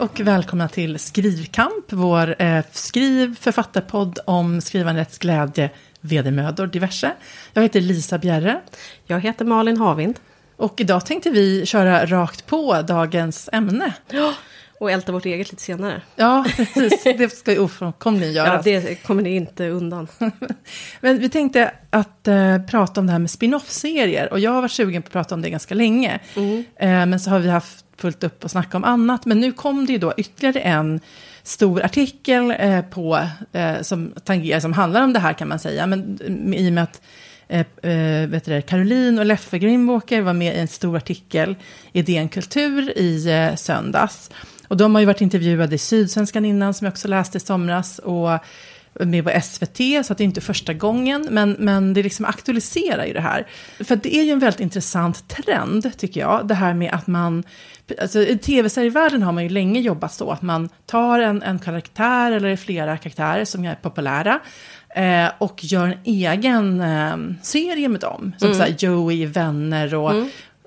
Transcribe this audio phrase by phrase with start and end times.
[0.00, 5.70] och välkomna till Skrivkamp, vår eh, skriv författarpodd om skrivandets glädje,
[6.00, 7.12] vedermödor, diverse.
[7.52, 8.60] Jag heter Lisa Bjerre.
[9.06, 10.18] Jag heter Malin Havind.
[10.56, 13.94] Och idag tänkte vi köra rakt på dagens ämne.
[14.10, 14.34] Ja,
[14.78, 16.02] och älta vårt eget lite senare.
[16.16, 17.02] Ja, precis.
[17.02, 18.66] Det ska ju ofrånkomligen göras.
[18.66, 20.08] Ja, det kommer ni inte undan.
[21.00, 24.32] Men vi tänkte att eh, prata om det här med spin-off-serier.
[24.32, 26.20] Och jag har varit sugen på att prata om det ganska länge.
[26.36, 26.64] Mm.
[26.76, 29.26] Eh, men så har vi haft fullt upp och snacka om annat.
[29.26, 31.00] Men nu kom det ju då ytterligare en
[31.42, 35.86] stor artikel eh, på, eh, som, tangerar, som handlar om det här kan man säga.
[35.86, 37.02] Men mm, i och med att
[37.48, 41.56] eh, eh, vet du det, Caroline och Leffe Grimwalker var med i en stor artikel
[41.92, 44.30] i DN Kultur i eh, söndags.
[44.68, 47.98] Och de har ju varit intervjuade i Sydsvenskan innan, som jag också läste i somras.
[47.98, 48.30] Och
[48.94, 51.26] med på SVT, så att det är inte första gången.
[51.30, 53.46] Men, men det liksom aktualiserar ju det här.
[53.80, 56.48] För det är ju en väldigt intressant trend, tycker jag.
[56.48, 57.44] Det här med att man...
[58.00, 62.32] Alltså, I tv-serievärlden har man ju länge jobbat så att man tar en, en karaktär
[62.32, 64.40] eller flera karaktärer som är populära.
[64.94, 68.32] Eh, och gör en egen eh, serie med dem.
[68.38, 68.74] Som Mm.
[68.78, 70.12] Joey, Vänner och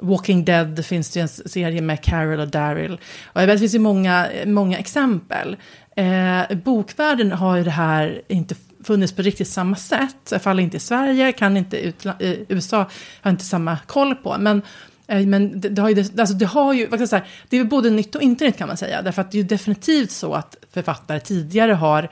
[0.03, 2.99] Walking Dead finns det ju en serie med Carol och Daryl.
[3.25, 5.57] Och jag vet, det finns ju många, många exempel.
[5.95, 10.15] Eh, bokvärlden har ju det här inte funnits på riktigt samma sätt.
[10.31, 12.89] I alla fall inte i Sverige, kan inte utla- eh, USA
[13.21, 14.35] har inte samma koll på.
[14.39, 14.61] Men,
[15.07, 17.57] eh, men det, det, har ju, alltså det har ju, vad ska jag säga, det
[17.57, 19.01] är ju både nytt och inte nytt kan man säga.
[19.01, 22.09] Därför att det är ju definitivt så att författare tidigare har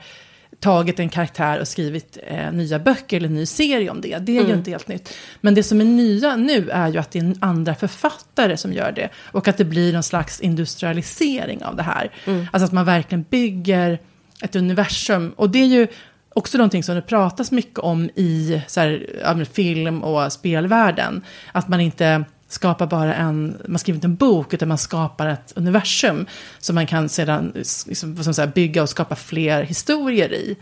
[0.62, 4.18] tagit en karaktär och skrivit eh, nya böcker eller en ny serie om det.
[4.18, 5.14] Det är ju inte helt nytt.
[5.40, 8.92] Men det som är nya nu är ju att det är andra författare som gör
[8.92, 9.08] det.
[9.32, 12.10] Och att det blir någon slags industrialisering av det här.
[12.52, 13.98] Alltså att man verkligen bygger
[14.42, 15.32] ett universum.
[15.36, 15.86] Och det är ju
[16.34, 21.24] också någonting som det pratas mycket om i så här, film och spelvärlden.
[21.52, 25.52] Att man inte skapar bara en, man skriver inte en bok, utan man skapar ett
[25.56, 26.26] universum
[26.58, 27.52] som man kan sedan
[27.86, 30.56] liksom, som så här, bygga och skapa fler historier i.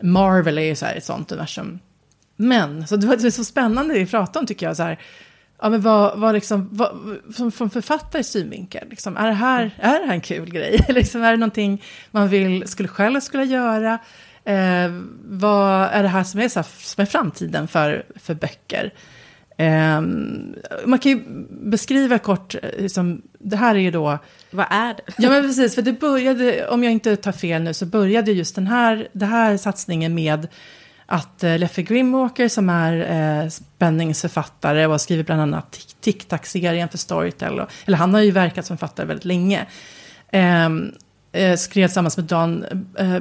[0.00, 1.78] Marvel är ju så här ett sånt universum.
[2.36, 4.98] Men, så det var så spännande det vi pratade om tycker jag, så här,
[5.60, 10.00] ja men vad, vad liksom, vad, som, från författares synvinkel, liksom, är, det här, är
[10.00, 10.84] det här en kul grej?
[10.88, 13.98] liksom, är det någonting man vill, skulle själv skulle göra?
[14.44, 14.90] Eh,
[15.24, 18.92] vad är det här som är, så här, som är framtiden för, för böcker?
[19.60, 20.00] Eh,
[20.86, 24.18] man kan ju beskriva kort, eh, liksom, det här är ju då,
[24.50, 25.02] Vad är det?
[25.18, 28.54] Ja men precis, för det började, om jag inte tar fel nu, så började just
[28.54, 30.48] den här, det här satsningen med
[31.06, 32.92] att eh, Leffe Grimwalker som är
[33.42, 38.14] eh, spänningsförfattare och har skrivit bland annat Tic- Tic Tac-serien för Storytel, och, eller han
[38.14, 39.66] har ju verkat som författare väldigt länge,
[40.32, 40.92] ehm,
[41.32, 42.64] eh, skrev tillsammans med Dan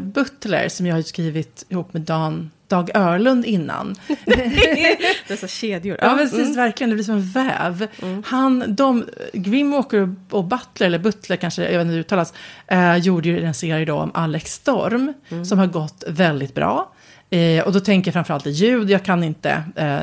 [0.02, 3.96] Butler som jag har skrivit ihop med Dan, Dag Örlund innan.
[5.28, 5.98] Dessa kedjor.
[6.02, 6.56] Ja, precis, mm.
[6.56, 6.90] verkligen.
[6.90, 7.88] Det blir som en väv.
[8.26, 12.34] Han, de, Grimwalker och Butler, eller Butler kanske, jag vet inte hur det uttalas,
[12.68, 15.14] eh, gjorde ju en serie då om Alex Storm,
[15.46, 16.94] som har gått väldigt bra.
[17.30, 20.00] Eh, och då tänker jag framförallt i ljud, jag kan inte eh,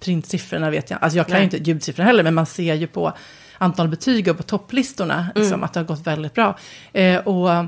[0.00, 1.40] printsiffrorna vet jag, alltså jag kan Nej.
[1.40, 3.12] ju inte ljudsiffrorna heller, men man ser ju på
[3.58, 6.58] antal betyg och på topplistorna liksom, att det har gått väldigt bra.
[6.92, 7.66] Eh, och,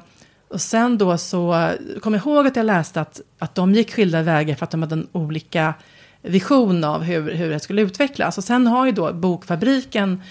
[0.48, 4.22] och sen då så kom jag ihåg att jag läste att, att de gick skilda
[4.22, 5.74] vägar för att de hade en olika
[6.22, 8.38] vision av hur, hur det skulle utvecklas.
[8.38, 10.22] Och sen har ju då Bokfabriken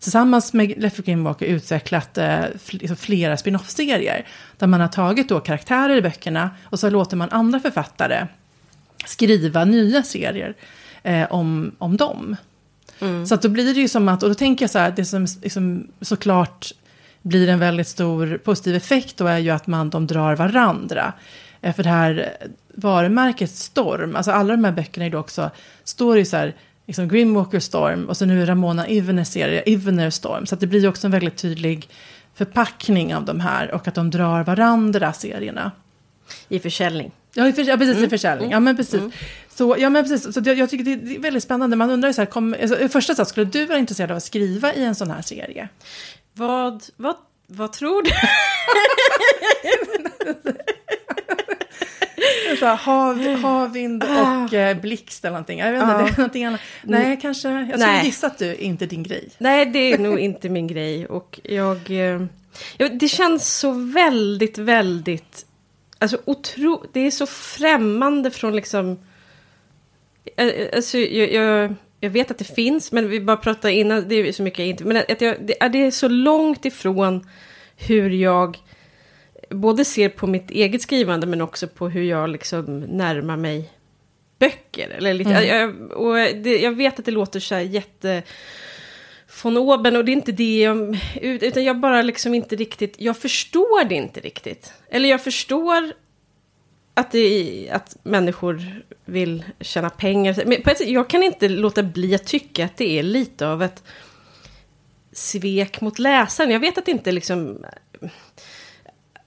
[0.00, 4.26] tillsammans med Leffe Grimwalker utvecklat eh, liksom flera spin-off-serier.
[4.58, 8.26] Där man har tagit då karaktärer i böckerna och så låter man andra författare
[9.06, 10.54] skriva nya serier
[11.02, 12.36] eh, om, om dem.
[13.28, 15.04] Så att då blir det ju som att, och då tänker jag så här, det
[15.04, 16.72] som liksom, såklart
[17.26, 21.12] blir en väldigt stor positiv effekt då är ju att man, de drar varandra.
[21.60, 22.36] Eh, För det här
[22.74, 25.50] varumärket Storm, alltså alla de här böckerna är då också,
[25.84, 26.54] står ju så här,
[26.86, 30.46] liksom Grimwalker Storm och så nu Ramona Ivener serie, Ivener Storm.
[30.46, 31.88] Så det blir ju också en väldigt tydlig
[32.34, 35.72] förpackning av de här och att de drar varandra serierna.
[36.48, 37.12] I försäljning.
[37.34, 38.50] Ja, i för, ja precis, i försäljning.
[38.50, 39.02] Ja, men precis.
[39.48, 40.34] Så, ja, men precis.
[40.34, 41.76] Så jag, jag tycker det är, väldigt spännande.
[41.76, 44.22] Man undrar ju så här, kom, alltså, första sak, skulle du vara intresserad av att
[44.22, 45.68] skriva i en sån här serie?
[46.36, 47.16] Vad, vad,
[47.46, 48.10] vad tror du?
[52.58, 55.58] Så här, hav, havvind och eh, blixt eller någonting.
[55.58, 55.98] Jag vet inte, Ja.
[55.98, 56.60] det är någonting annat.
[56.82, 57.48] Nej, kanske.
[57.48, 58.06] Jag skulle Nej.
[58.06, 59.28] gissa att du inte är din grej.
[59.38, 61.06] Nej, det är nog inte min grej.
[61.06, 61.90] Och jag...
[61.90, 62.24] eh,
[62.76, 65.46] ja, det känns så väldigt, väldigt...
[65.98, 66.84] Alltså otro...
[66.92, 68.98] Det är så främmande från liksom...
[70.36, 74.14] eh, Alltså, jag, jag, jag vet att det finns, men vi bara pratade innan, det
[74.14, 74.84] är så mycket jag inte...
[74.84, 77.28] Men att jag, det, är- det är så långt ifrån
[77.76, 78.58] hur jag
[79.50, 83.70] både ser på mitt eget skrivande men också på hur jag liksom närmar mig
[84.38, 84.88] böcker.
[84.88, 85.46] Eller lite, Mm.
[85.48, 88.22] jag, och det, jag vet att det låter så här jätte
[89.42, 93.16] von oben och det är inte det jag, utan jag bara liksom inte riktigt, jag
[93.16, 94.72] förstår det inte riktigt.
[94.90, 95.92] Eller jag förstår
[96.96, 100.42] att, det, att människor vill tjäna pengar.
[100.46, 103.48] Men på ett sätt, jag kan inte låta bli att tycka att det är lite
[103.48, 103.82] av ett
[105.12, 106.50] svek mot läsaren.
[106.50, 107.64] Jag vet att det inte liksom...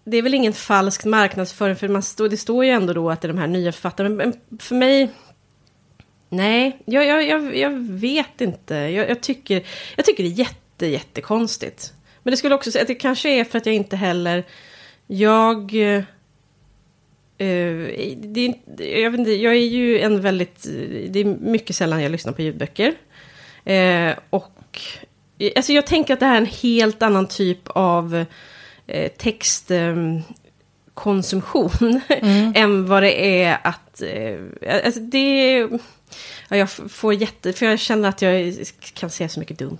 [0.03, 3.21] Det är väl ingen falsk marknadsföring, för man stå, det står ju ändå då att
[3.21, 4.09] det är de här nya författarna.
[4.09, 5.11] Men för mig...
[6.29, 8.75] Nej, jag, jag, jag, jag vet inte.
[8.75, 9.63] Jag, jag, tycker,
[9.95, 11.93] jag tycker det är jätte, jättekonstigt.
[12.23, 14.43] Men det skulle också säga att det kanske är för att jag inte heller...
[15.07, 16.03] Jag eh,
[17.41, 17.87] Uh,
[18.17, 20.63] det, jag, vet inte, jag är ju en väldigt...
[21.09, 22.93] Det är mycket sällan jag lyssnar på ljudböcker.
[23.69, 24.81] Uh, och
[25.55, 28.25] alltså jag tänker att det här är en helt annan typ av uh,
[29.17, 32.01] textkonsumtion.
[32.09, 32.53] Mm.
[32.55, 34.03] än vad det är att...
[34.83, 35.69] alltså det
[36.49, 37.53] Ja, jag får jätte...
[37.53, 38.53] För jag känner att jag
[38.93, 39.77] kan säga så mycket dumt.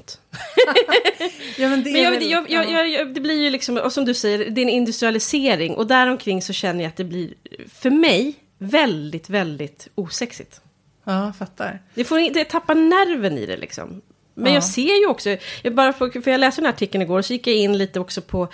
[1.57, 4.05] ja, men det, men jag, väl, jag, jag, jag, det blir ju liksom, och som
[4.05, 5.75] du säger, det är en industrialisering.
[5.75, 7.33] Och däromkring så känner jag att det blir,
[7.73, 10.61] för mig, väldigt, väldigt osexigt.
[11.03, 11.81] Ja, fattar.
[11.93, 14.01] Det, får, det tappar nerven i det liksom.
[14.39, 14.53] Men ja.
[14.53, 17.33] jag ser ju också, jag bara för, för jag läste den här artikeln igår, så
[17.33, 18.47] gick jag in lite också på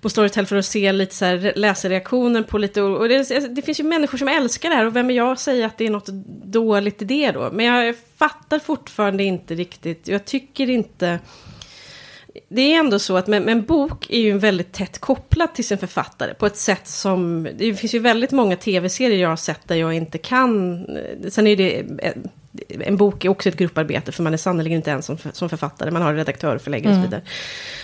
[0.00, 2.82] på Storytel för att se lite så här läsarreaktioner på lite...
[2.82, 5.32] Och det, alltså, det, finns ju människor som älskar det här och vem är jag
[5.32, 6.08] att säga att det är något
[6.44, 7.50] dåligt i det då?
[7.52, 11.18] Men jag fattar fortfarande inte riktigt, jag tycker inte...
[12.48, 15.78] Det är ändå så att men, en bok är ju väldigt tätt kopplad till sin
[15.78, 17.48] författare på ett sätt som...
[17.58, 20.86] Det finns ju väldigt många tv-serier jag har sett där jag inte kan...
[21.30, 21.84] Sen är det
[22.68, 25.90] en bok är också ett grupparbete, för man är sannerligen inte ensam som, som författare,
[25.90, 27.10] man har redaktör, förläggare och så mm.
[27.10, 27.22] vidare.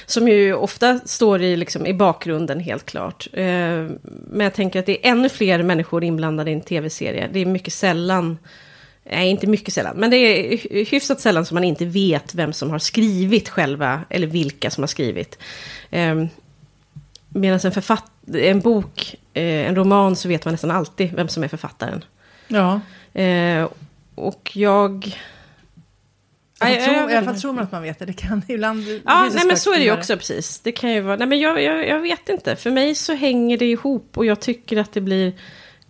[0.07, 3.29] Som ju ofta står i, liksom, i bakgrunden, helt klart.
[3.33, 7.29] Eh, men jag tänker att det är ännu fler människor inblandade i en tv-serie.
[7.33, 8.39] Det är mycket sällan,
[9.11, 12.71] nej inte mycket sällan, men det är hyfsat sällan som man inte vet vem som
[12.71, 15.39] har skrivit själva, eller vilka som har skrivit.
[15.91, 16.25] Eh,
[17.35, 21.45] Medan en, författ en bok, eh, en roman, så vet man nästan alltid vem som
[21.45, 22.05] är författaren.
[22.49, 22.81] Ja.
[23.21, 23.69] Eh,
[24.15, 25.19] och jag...
[26.61, 28.05] Jag tror, I alla fall tror man att man vet det.
[28.05, 28.85] Det kan ibland...
[29.05, 30.61] Ja, nej, men så är det ju också precis.
[30.61, 31.17] Det kan ju vara...
[31.17, 32.57] Nej, men jag, jag, jag vet inte.
[32.57, 35.33] För mig så hänger det ihop och jag tycker att det blir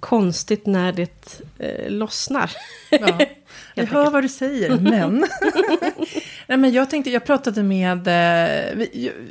[0.00, 2.50] konstigt när det eh, lossnar.
[2.90, 3.18] Ja.
[3.74, 5.18] Jag hör vad du säger, men...
[6.46, 8.08] Nej, men jag tänkte, jag pratade med...
[8.08, 8.86] Eh,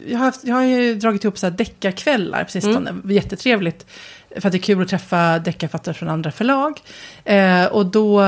[0.07, 2.89] jag, har haft, jag har ju dragit ihop så här deckarkvällar på sistone.
[2.89, 3.11] Mm.
[3.11, 3.85] Jättetrevligt
[4.35, 6.81] för att det är kul att träffa deckarfattare från andra förlag.
[7.25, 8.21] Eh, och då,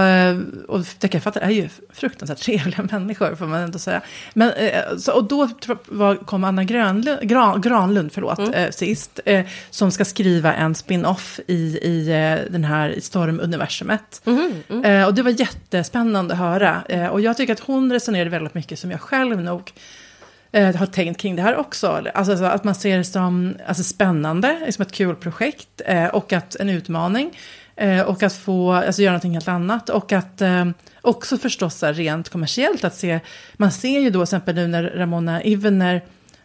[0.67, 4.01] och deckarfattare är ju fruktansvärt trevliga människor får man ändå säga.
[4.33, 5.49] Men, eh, så, och då
[5.85, 8.53] var, kom Anna Grönlund, Gran, Granlund förlåt, mm.
[8.53, 14.21] eh, sist, eh, som ska skriva en spin-off i, i eh, den här Stormuniversumet.
[14.25, 15.07] Mm, mm.
[15.07, 17.09] och det var jättespännande att höra.
[17.11, 19.71] och jag tycker att hon resonerade väldigt mycket som jag själv nog
[20.53, 22.03] eh, har tänkt kring det här också.
[22.13, 26.55] Alltså, att man ser det som alltså, spännande, som ett kul projekt eh, och att
[26.55, 27.37] en utmaning.
[27.75, 29.89] Eh, och att få alltså, göra någonting helt annat.
[29.89, 30.65] Och att eh,
[31.01, 33.19] också förstås rent kommersiellt att se,
[33.53, 36.01] man ser ju då till exempel nu när Ramona Ivener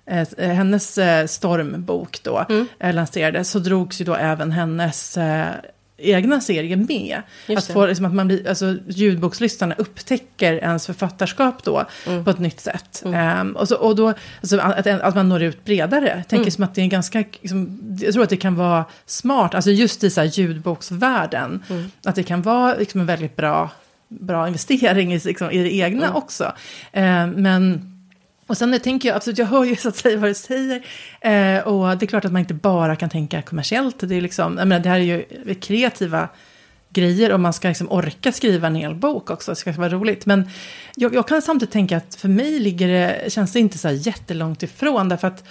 [0.07, 2.67] eh, hennes eh, stormbok då mm.
[2.81, 5.19] lanserades så drogs ju då även hennes
[5.99, 7.23] egna serier med.
[7.57, 12.25] att, få, liksom, att man blir, alltså, ljudbokslyssnarna upptäcker ens författarskap då mm.
[12.25, 13.03] på ett nytt sätt.
[13.05, 13.41] Mm.
[13.41, 16.07] Um, och, så, och då, alltså, att, att, man når ut bredare.
[16.17, 16.51] Jag tänker mm.
[16.51, 20.05] som att det är ganska, liksom, jag tror att det kan vara smart, alltså just
[20.05, 21.91] i så här, ljudboksvärlden, mm.
[22.05, 23.71] att det kan vara liksom, en väldigt bra,
[24.09, 26.17] bra investering i, liksom, i det egna mm.
[26.17, 26.45] också.
[26.93, 27.98] Um, men
[28.49, 30.77] och sen tänker jag, absolut, jag hör ju så att säga vad du säger.
[31.21, 33.97] Eh, och det är klart att man inte bara kan tänka kommersiellt.
[34.01, 36.29] Det, är liksom, jag menar, det här är ju kreativa
[36.91, 39.53] grejer och man ska liksom orka skriva en hel bok också.
[39.53, 40.27] Det ska vara roligt.
[40.27, 40.51] Men
[40.97, 43.95] jag, jag kan samtidigt tänka att för mig ligger det, känns det inte så här
[43.95, 45.09] jättelångt ifrån.
[45.09, 45.45] Därför att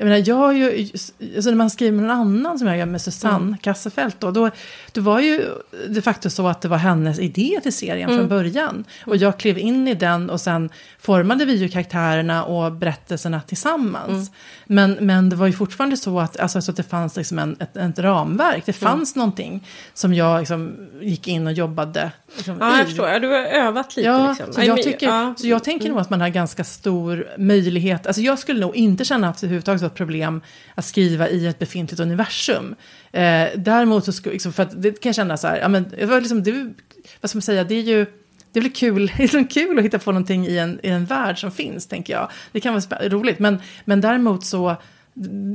[0.00, 0.88] jag menar, jag ju,
[1.36, 3.58] alltså när man skriver med någon annan som jag gör med Susanne mm.
[3.58, 4.50] Kassefelt då, då,
[4.92, 5.44] då var ju
[5.88, 8.20] de facto så att det var hennes idé till serien mm.
[8.20, 8.84] från början.
[9.06, 14.10] Och jag klev in i den och sen formade vi ju karaktärerna och berättelserna tillsammans.
[14.10, 14.28] Mm.
[14.66, 17.56] Men, men det var ju fortfarande så att, alltså, så att det fanns liksom en,
[17.60, 18.90] ett, ett ramverk, det mm.
[18.90, 19.20] fanns mm.
[19.20, 23.44] någonting som jag liksom, gick in och jobbade liksom, Ja, jag förstår, ja, du har
[23.44, 24.08] övat lite.
[24.08, 24.52] Ja, liksom.
[24.52, 25.34] så, jag tycker, ja.
[25.36, 25.92] så jag tänker mm.
[25.92, 29.46] nog att man har ganska stor möjlighet, alltså jag skulle nog inte känna att det
[29.46, 30.40] överhuvudtaget var ett problem
[30.74, 32.74] att skriva i ett befintligt universum.
[33.12, 35.94] Eh, däremot så skulle, liksom, för att det kan jag känna så här, ja men,
[35.98, 36.72] det var liksom, det,
[37.20, 38.06] vad ska man säga, det är ju,
[38.52, 41.50] det väl kul, liksom kul att hitta på någonting i en, i en värld som
[41.50, 42.30] finns, tänker jag.
[42.52, 44.76] Det kan vara roligt, men, men däremot så,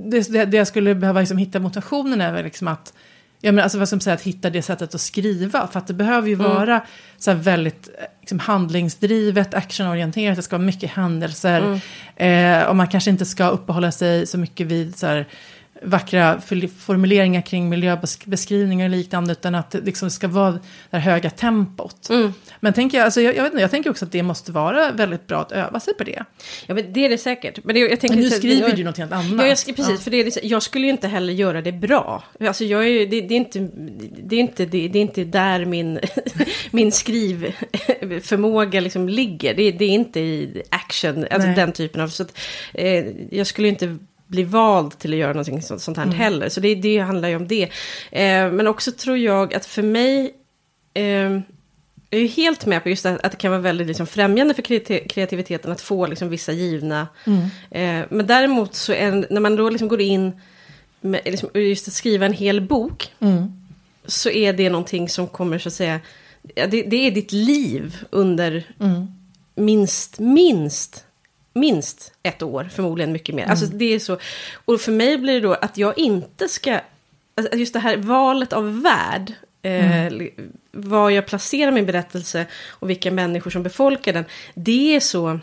[0.06, 2.94] det, det, det jag skulle behöva liksom hitta motivationen är väl liksom att
[3.46, 5.68] Ja, men alltså vad ska man säga, att hitta det sättet att skriva.
[5.68, 6.82] För att det behöver ju vara
[7.18, 10.36] så väldigt eh, liksom, handlingsdrivet, actionorienterat.
[10.36, 11.82] Det ska vara mycket händelser.
[12.16, 15.28] Eh, och man kanske inte ska uppehålla sig så mycket vid så här,
[15.84, 16.42] vackra
[16.80, 19.32] formuleringar kring miljöbeskrivningar och liknande.
[19.32, 20.60] Utan att det liksom ska vara det
[20.98, 22.10] här höga tempot.
[22.60, 24.92] Men tänker jag, alltså, jag, jag, vet inte, jag tänker också att det måste vara
[24.92, 26.24] väldigt bra att öva sig på det.
[26.68, 27.60] Ja, men det är det säkert.
[27.64, 29.32] Men det, jag tänker, Men nu så- skriver jag- du något helt annat.
[29.32, 29.90] Ja, jag precis.
[29.90, 29.98] Ja.
[29.98, 32.24] För det är, jag skulle ju inte heller göra det bra.
[32.40, 33.60] Alltså, jag är, det, det, är inte,
[34.24, 36.00] det, är inte, det, det är inte där min,
[36.72, 39.54] min skrivförmåga liksom ligger.
[39.54, 41.56] Det, det är inte i action, alltså Nej.
[41.56, 42.08] den typen av...
[42.08, 42.38] Så att,
[42.74, 43.98] eh, jag skulle ju inte
[44.34, 46.10] bli vald till att göra någonting sånt, sånt Mm.
[46.10, 46.50] här heller.
[46.50, 47.64] Så det, det handlar ju om det.
[48.12, 50.34] Eh, men också tror jag att för mig...
[50.94, 51.40] Eh,
[52.10, 54.54] jag är ju helt med på just det, att det kan vara väldigt liksom främjande
[54.54, 57.08] för kreati- kreativiteten att få liksom vissa givna...
[57.72, 60.32] Eh, men däremot så är, när man då liksom går in
[61.02, 63.52] med liksom, just att skriva en hel bok Mm.
[64.06, 66.00] så är det någonting som kommer så att säga...
[66.56, 69.08] Det, det är ditt liv under Mm.
[69.56, 71.06] minst, minst,
[71.54, 73.46] minst ett år, förmodligen mycket mer.
[73.46, 74.18] Alltså det är så.
[74.66, 76.80] Och för mig blir det då att jag inte ska,
[77.36, 80.14] alltså just det här valet av värld, eh,
[80.72, 85.40] var jag placerar min berättelse och vilka människor som befolkar den, det är så,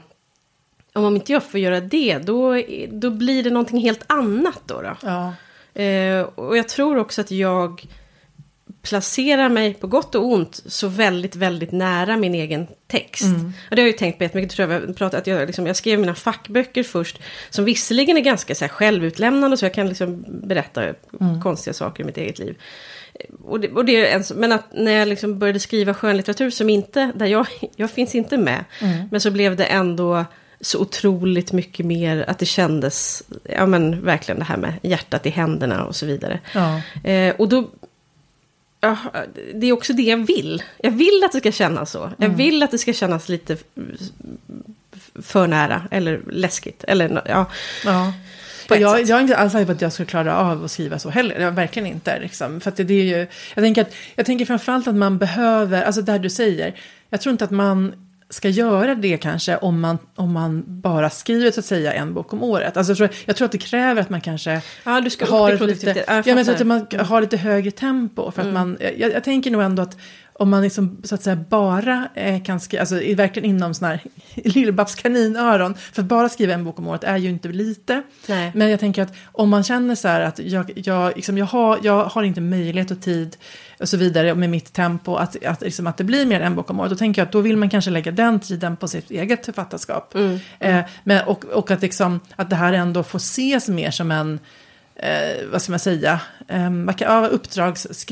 [0.93, 4.83] om inte jag får göra det, då, då blir det någonting helt annat då.
[4.83, 4.97] då.
[5.03, 5.35] Ja.
[5.83, 7.87] Eh, och jag tror också att jag
[8.83, 13.25] placerar mig på gott och ont så väldigt, väldigt nära min egen text.
[13.71, 15.77] Och det har jag ju tänkt på jättemycket, tror jag, pratat, att jag, liksom, jag
[15.77, 17.19] skrev mina fackböcker först,
[17.51, 20.95] som visserligen är ganska så här, självutlämnande, så jag kan liksom berätta
[21.43, 22.57] konstiga saker i mitt eget liv.
[23.45, 26.71] Och det, och det är en, men att när jag liksom började skriva skönlitteratur som
[26.71, 27.47] inte, där jag,
[27.77, 28.65] jag finns inte med,
[29.11, 30.25] men så blev det ändå
[30.61, 35.31] så otroligt mycket mer att det kändes, ja men verkligen det här med hjärtat i
[35.31, 36.41] händerna och så vidare.
[36.55, 36.81] Ja.
[37.11, 37.71] Eh, och då,
[38.81, 38.97] ja,
[39.55, 40.63] det är också det jag vill.
[40.79, 42.11] Jag vill att det ska kännas så.
[42.17, 43.57] Jag vill att det ska kännas lite
[45.23, 46.85] för nära eller läskigt.
[46.85, 47.47] Eller, ja,
[47.85, 48.13] Ja.
[48.69, 51.11] Jag, jag är inte alls säker på att jag skulle klara av att skriva så
[51.11, 51.41] heller.
[51.41, 52.19] Jag, verkligen inte.
[52.21, 52.61] Liksom.
[52.61, 56.03] För det, det är ju, jag, tänker att, jag tänker framförallt att man behöver, alltså
[56.03, 56.75] där du säger,
[57.11, 57.95] jag tror inte att man
[58.31, 62.33] ska göra det kanske om man, om man bara skriver så att säga en bok
[62.33, 62.77] om året.
[62.77, 65.31] Alltså, jag, tror, jag tror att det kräver att man kanske ja du ska upp
[65.31, 66.05] har lite.
[66.07, 66.53] Ja, men så.
[66.53, 66.71] Mm.
[66.71, 68.31] att man har lite högre tempo.
[68.31, 69.97] För att man, jag, jag tänker nog ändå att
[70.41, 74.01] om man liksom, så att säga bara eh, kan skriva, alltså verkligen inom sån här
[74.35, 78.03] Lill-Babs kaninöron, för att bara skriva en bok om året är ju inte lite.
[78.29, 78.53] Nej.
[78.55, 81.79] Men jag tänker att om man känner så här att jag, jag, liksom, jag, har,
[81.83, 83.37] jag har inte möjlighet och tid
[83.81, 86.55] och så vidare med mitt tempo att, att, liksom, att det blir mer än en
[86.55, 88.89] bok om året, då tänker jag att då vill man kanske lägga den tiden på
[88.89, 90.15] sitt eget författarskap.
[90.59, 94.39] Eh, men, och, och att, liksom, att det här ändå får ses mer som en
[95.03, 97.29] eh, vad ska man säga, eh, vad kan- ja,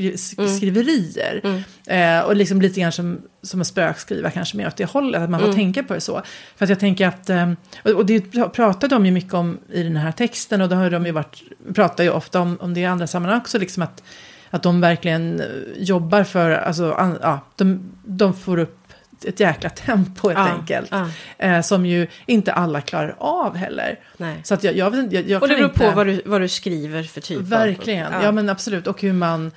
[0.09, 1.41] uppdragsskriverier.
[1.87, 5.31] Eh, och liksom lite grann som, som att spökskriva kanske mer åt det hållet, att
[5.31, 6.23] man får tänka på det så.
[6.57, 7.53] För att jag tänker att, eh,
[7.85, 8.21] och, och det
[8.53, 11.43] pratade de ju mycket om i den här texten och då har de ju varit,
[11.75, 14.03] pratar ju ofta om, om det i andra sammanhang också, liksom att,
[14.51, 18.78] att de verkligen eh, jobbar för, alltså, an, ja, de, de får upp
[19.25, 20.89] ett jäkla tempo helt Ja, enkelt.
[20.91, 21.09] ja.
[21.39, 23.99] Eh, som ju inte alla klarar av heller.
[24.17, 24.37] Nej.
[24.43, 25.81] Så att jag, jag, jag, jag Och det beror inte...
[25.81, 28.33] på vad du, vad du skriver för typ Verkligen, ja.
[28.33, 28.87] men absolut.
[28.87, 29.51] Och hur man,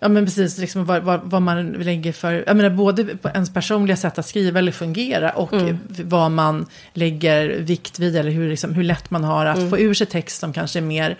[0.00, 3.54] ja men precis, liksom vad, vad, vad man lägger för, jag menar både på ens
[3.54, 5.78] personliga sätt att skriva eller fungera och Mm.
[5.88, 9.70] vad man lägger vikt vid eller hur, liksom, hur lätt man har att Mm.
[9.70, 11.16] få ur sig text som kanske är mer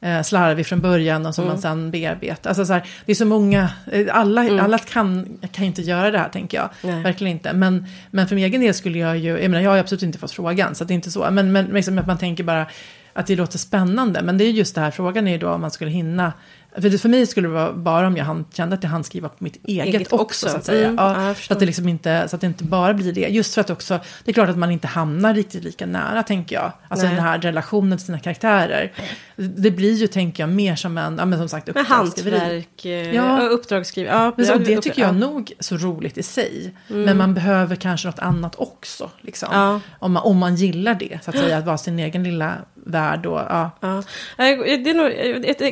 [0.00, 1.54] eh, slarvig från början och som Mm.
[1.54, 2.50] man sen bearbetar.
[2.50, 6.18] Alltså så här, det är så många, eh, alla, alla kan, kan inte göra det
[6.18, 6.68] här tänker jag.
[6.82, 7.02] Nej.
[7.02, 7.52] Verkligen inte.
[7.52, 10.18] Men, men för min egen del skulle jag ju, jag menar jag har absolut inte
[10.18, 11.30] fått frågan så det är inte så.
[11.30, 12.66] Men, men liksom att man tänker bara
[13.12, 14.22] att det låter spännande.
[14.22, 16.32] Men det är just det här, frågan är ju då om man skulle hinna.
[16.72, 19.28] För, det, för mig skulle det vara bara om jag kände att jag hann skriva
[19.28, 20.48] på mitt eget, Eget också, också.
[20.48, 20.88] så att säga.
[20.88, 23.20] Mm, ja, så, att det liksom inte, så att det inte bara blir det.
[23.20, 26.56] Just för att också, det är klart att man inte hamnar riktigt lika nära tänker
[26.56, 26.72] jag.
[26.88, 27.14] Alltså Nej.
[27.14, 28.92] den här relationen till sina karaktärer.
[29.36, 32.38] Det blir ju, tänker jag, mer som en, ja men som sagt, uppdragsskriveri.
[32.38, 33.40] hantverk, eh, Ja.
[33.40, 34.12] uppdragsskrivning.
[34.14, 35.12] Ja, Men så, ja, det tycker jag ja.
[35.18, 36.74] nog så roligt i sig.
[36.88, 39.10] Men man behöver kanske något annat också.
[39.20, 39.48] Liksom.
[39.52, 39.80] Ja.
[39.98, 41.58] Om, man, om man gillar det, så att säga.
[41.58, 42.54] Att vara sin egen lilla
[42.88, 43.26] värld.
[43.26, 43.70] Och, ja.
[43.80, 44.02] Ja.
[44.36, 44.44] Det
[44.90, 45.10] är, nog,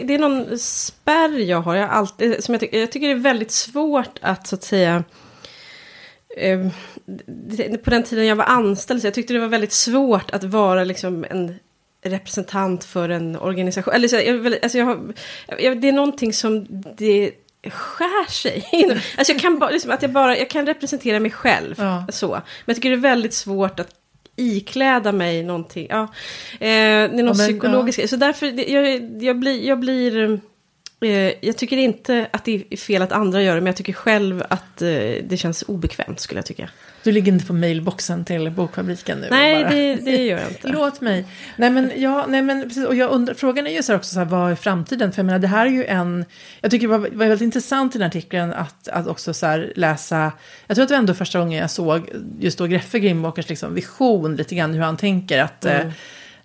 [0.09, 1.77] det är någon spärr jag har.
[1.77, 5.05] Jag, alltid, som jag, tycker, jag tycker det är väldigt svårt att så att säga...
[6.37, 6.67] eh,
[7.27, 10.45] det- På den tiden jag var anställd så jag tyckte det var väldigt svårt att
[10.45, 11.55] vara liksom en
[12.05, 13.95] representant för en organisation.
[13.95, 15.13] Eller så, jag, alltså jag, har-
[15.59, 17.31] jag, det är någonting som det
[17.71, 18.65] skär sig.
[19.19, 21.75] Alltså jag kan, bara, liksom, att jag, bara, jag kan representera mig själv.
[21.79, 22.07] Ja.
[22.13, 22.29] Så.
[22.31, 23.89] Men jag tycker det är väldigt svårt att
[24.37, 25.87] ikläda mig någonting.
[25.91, 26.03] Ja.
[26.03, 26.09] Eh,
[26.59, 28.09] det är någon men, psykologisk grej.
[28.09, 29.67] Så därför, jag, jag blir...
[29.69, 30.41] Jag blir
[31.41, 34.43] jag tycker inte att det är fel att andra gör det, men jag tycker själv
[34.49, 34.89] att eh,
[35.25, 36.71] det känns obekvämt skulle jag tycka.
[37.03, 39.29] Du ligger inte på mailboxen till Bokfabriken nu?
[39.31, 40.69] Nej, det, det, gör jag inte.
[40.73, 41.25] Låt mig.
[41.57, 42.87] Nej, men, ja, nej, men precis.
[42.87, 45.13] Och jag undrar, frågan är ju så här också, så här, vad är framtiden?
[45.13, 46.25] För jag menar, det här är ju en...
[46.61, 49.73] Jag tycker det var, var väldigt intressant i den artikeln att, att också så här,
[49.77, 50.33] läsa...
[50.67, 52.11] Jag tror att det var ändå första gången jag såg
[52.41, 55.39] just då Greffe Grimwalkers liksom, vision, lite grann hur han tänker.
[55.39, 55.65] att...
[55.65, 55.93] Mm.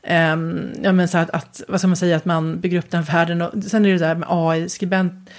[0.03, 3.03] Um, ja, men så att, att, vad ska man säga, att man bygger upp den
[3.03, 3.41] världen.
[3.41, 5.29] Och sen är det där med AI-skribent,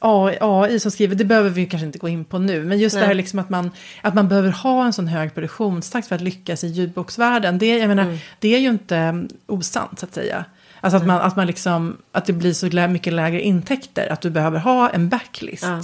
[0.00, 2.94] AI, AI som skriver, det behöver vi kanske inte gå in på nu, men just
[2.94, 3.02] Nej.
[3.02, 3.70] det här liksom att man,
[4.02, 7.88] att man behöver ha en sån hög produktionstakt för att lyckas i ljudboksvärlden, det, jag
[7.88, 8.18] menar, mm.
[8.38, 10.44] det är ju inte osant så att säga.
[10.80, 14.30] Alltså att, man, att, man liksom, att det blir så mycket lägre intäkter, att du
[14.30, 15.62] behöver ha en backlist.
[15.62, 15.82] Ja.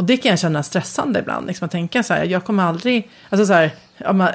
[0.00, 3.10] Och det kan jag känna stressande ibland, liksom att tänka så här, jag kommer aldrig,
[3.28, 3.70] alltså så här,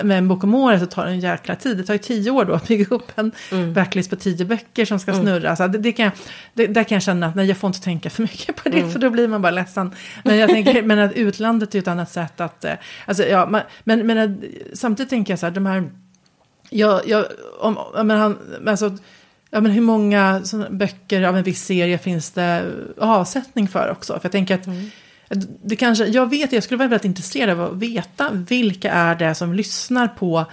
[0.03, 1.77] med en bok om året så tar det en jäkla tid.
[1.77, 3.73] Det tar ju tio år då att bygga upp en mm.
[3.73, 5.23] backlist på tio böcker som ska mm.
[5.23, 5.49] snurra.
[5.49, 6.11] Alltså det, det kan
[6.53, 8.79] det, där kan jag känna att nej, jag får inte tänka för mycket på det,
[8.79, 8.91] mm.
[8.91, 9.91] för då blir man bara ledsen.
[10.23, 12.73] Men jag tänker, men att utlandet är ett annat sätt att, eh,
[13.05, 14.43] alltså ja, man, men, men
[14.73, 15.89] samtidigt tänker jag så här, de här,
[16.69, 17.25] jag, jag,
[17.59, 18.97] om, men han, alltså,
[19.49, 24.13] ja, men hur många böcker av en viss serie finns det avsättning för också?
[24.13, 24.89] För jag tänker att mm.
[25.63, 29.35] Det kanske, jag vet, jag skulle vara väldigt intresserad av att veta vilka är det
[29.35, 30.45] som lyssnar på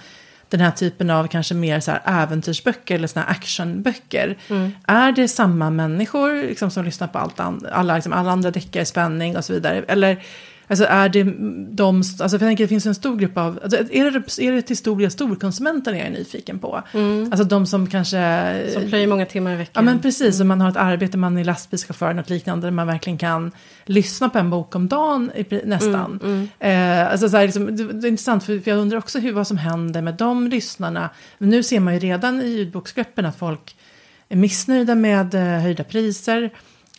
[0.49, 4.37] den här typen av kanske mer så här äventyrsböcker eller såna här actionböcker.
[4.49, 4.71] Mm.
[4.87, 8.85] Är det samma människor liksom, som lyssnar på allt an, alla, liksom, alla andra deckare,
[8.85, 9.83] spänning och så vidare?
[9.87, 10.23] Eller
[10.73, 11.23] Alltså är det
[11.75, 14.51] de, alltså för jag tänker det finns en stor grupp av, alltså är, det, är
[14.51, 16.83] det till stor del storkonsumenten jag är nyfiken på?
[16.93, 17.31] Mm.
[17.31, 18.71] Alltså de som kanske...
[18.73, 19.71] Som plöjer många timmar i veckan.
[19.73, 20.41] Ja men precis, mm.
[20.41, 23.51] och man har ett arbete, man är lastbilschaufför, något liknande, där man verkligen kan
[23.85, 25.31] lyssna på en bok om dagen
[25.63, 26.19] nästan.
[26.23, 27.01] Mm, mm.
[27.03, 29.31] Eh, alltså så här, liksom, det, det, är intressant, för, för jag undrar också hur,
[29.31, 31.09] vad som händer med de lyssnarna.
[31.37, 33.75] Nu ser man ju redan i ljudboksgruppen att folk
[34.29, 36.51] är missnöjda med eh, höjda priser.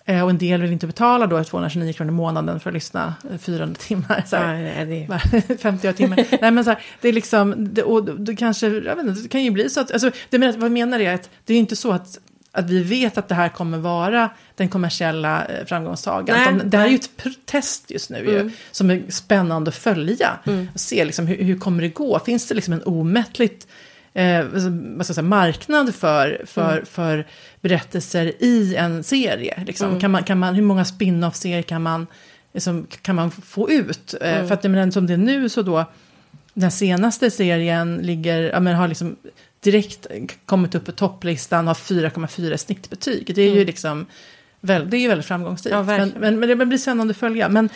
[0.07, 3.15] Eh, och en del vill inte betala då 229 kronor i månaden för att lyssna
[3.41, 4.23] 400 timmar.
[4.27, 5.59] Så här, ja, det...
[5.59, 6.41] 50 timmar.
[6.41, 9.29] Nej men så här, det är liksom, det, och det kanske, jag vet inte, det
[9.29, 11.77] kan ju bli så att, alltså, det vad jag menar är att det är inte
[11.77, 12.19] så att
[12.57, 16.57] att vi vet att det här kommer vara den kommersiella eh, framgångssagan.
[16.57, 17.11] Nej, det här är ju ett
[17.45, 18.33] test just nu mm.
[18.33, 20.39] ju, som är spännande att följa.
[20.45, 20.69] Mm.
[20.75, 22.19] Och se liksom, hur, hur kommer det gå?
[22.19, 23.67] Finns det liksom en omättligt
[24.15, 24.25] eh,
[24.97, 26.87] jag säga, marknad för, för, mm.
[26.87, 27.27] för
[27.61, 29.65] berättelser i en serie.
[29.67, 29.89] Liksom.
[29.89, 30.01] Mm.
[30.01, 32.07] Kan man, kan man, hur många spin-off-serier kan man,
[32.53, 34.15] liksom, kan man få ut?
[34.21, 34.49] Eh, mm.
[34.49, 35.85] för att men, som det är nu så då,
[36.55, 39.17] den senaste serien ligger, ja, men har liksom
[39.61, 40.07] direkt
[40.47, 43.33] kommit upp på topplistan, har 4,4 snittbetyg.
[43.35, 43.67] Det är ju mm.
[43.67, 44.07] liksom
[44.65, 45.73] Väl, det är ju väldigt framgångsrikt.
[45.73, 47.49] Ja, men, men, men, det blir spännande att följa.
[47.49, 47.69] Men,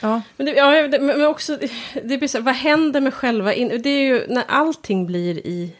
[0.00, 0.22] ja.
[0.36, 1.58] Men, det, ja, men också,
[2.04, 3.54] det blir så, vad händer med själva...
[3.54, 5.72] In, det är ju när allting blir i...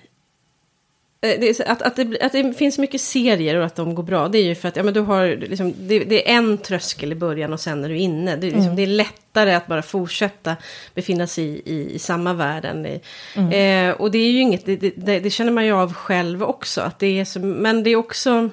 [1.21, 4.29] Eh, det att, att, det, att det finns mycket serier och att de går bra,
[4.29, 7.13] det är ju för att ja, men du har, liksom, det, det är en tröskel
[7.13, 8.37] i början och sen är du inne.
[8.37, 8.77] Det är, liksom, mm.
[8.77, 10.57] det är lättare att bara fortsätta
[10.95, 13.01] befinna sig i, i, i samma världen.
[13.35, 13.91] Mm.
[13.91, 16.81] Eh, och det är ju inget, det, det, det, känner man ju av själv också.
[16.81, 18.51] Att det är så, men det är också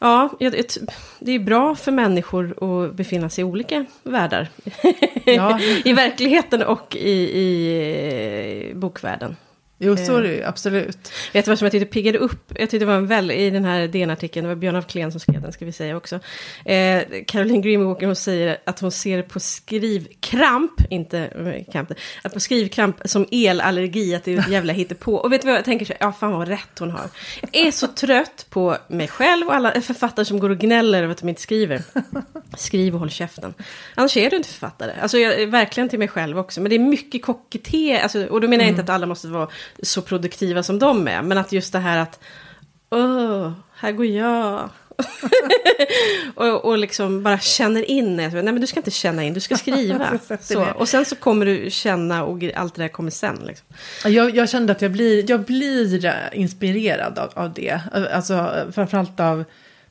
[0.00, 0.28] Ja,
[1.18, 4.48] det är bra för människor att befinna sig i olika världar.
[5.24, 5.60] Ja.
[5.84, 9.36] I verkligheten och i, i bokvärlden.
[9.80, 11.12] Jo, så är det ju, absolut.
[11.32, 12.44] Vet du vad som jag tyckte piggade upp?
[12.48, 15.10] Jag tyckte det var en väl, i den här DN-artikeln, det var Björn af Kleen
[15.10, 16.20] som skrev den, ska vi säga också.
[16.64, 22.40] Eh, Caroline Greenwalker, hon säger att hon ser på skrivkramp, inte eh, kamp, att på
[22.40, 25.14] skrivkramp som elallergi, att det är ett jävla hittepå.
[25.14, 25.86] Och vet du vad jag tänker?
[25.86, 27.10] Så, ja, fan vad rätt hon har.
[27.40, 31.12] Jag är så trött på mig själv och alla författare som går och gnäller över
[31.12, 31.82] att de inte skriver.
[32.56, 33.54] Skriv och håll käften.
[33.94, 34.92] Annars är du inte författare.
[35.02, 36.60] Alltså, jag, verkligen till mig själv också.
[36.60, 38.84] Men det är mycket koketté, alltså, och då menar jag inte mm.
[38.84, 39.48] att alla måste vara
[39.82, 41.22] så produktiva som de är.
[41.22, 42.20] Men att just det här att,
[42.90, 44.70] åh, här går jag.
[46.34, 48.16] och, och liksom bara känner in.
[48.16, 50.18] Nej men du ska inte känna in, du ska skriva.
[50.40, 50.64] så.
[50.64, 53.38] Och sen så kommer du känna och allt det där kommer sen.
[53.46, 53.66] Liksom.
[54.04, 57.80] Jag, jag kände att jag blir, jag blir inspirerad av, av det.
[58.12, 59.44] Alltså framförallt av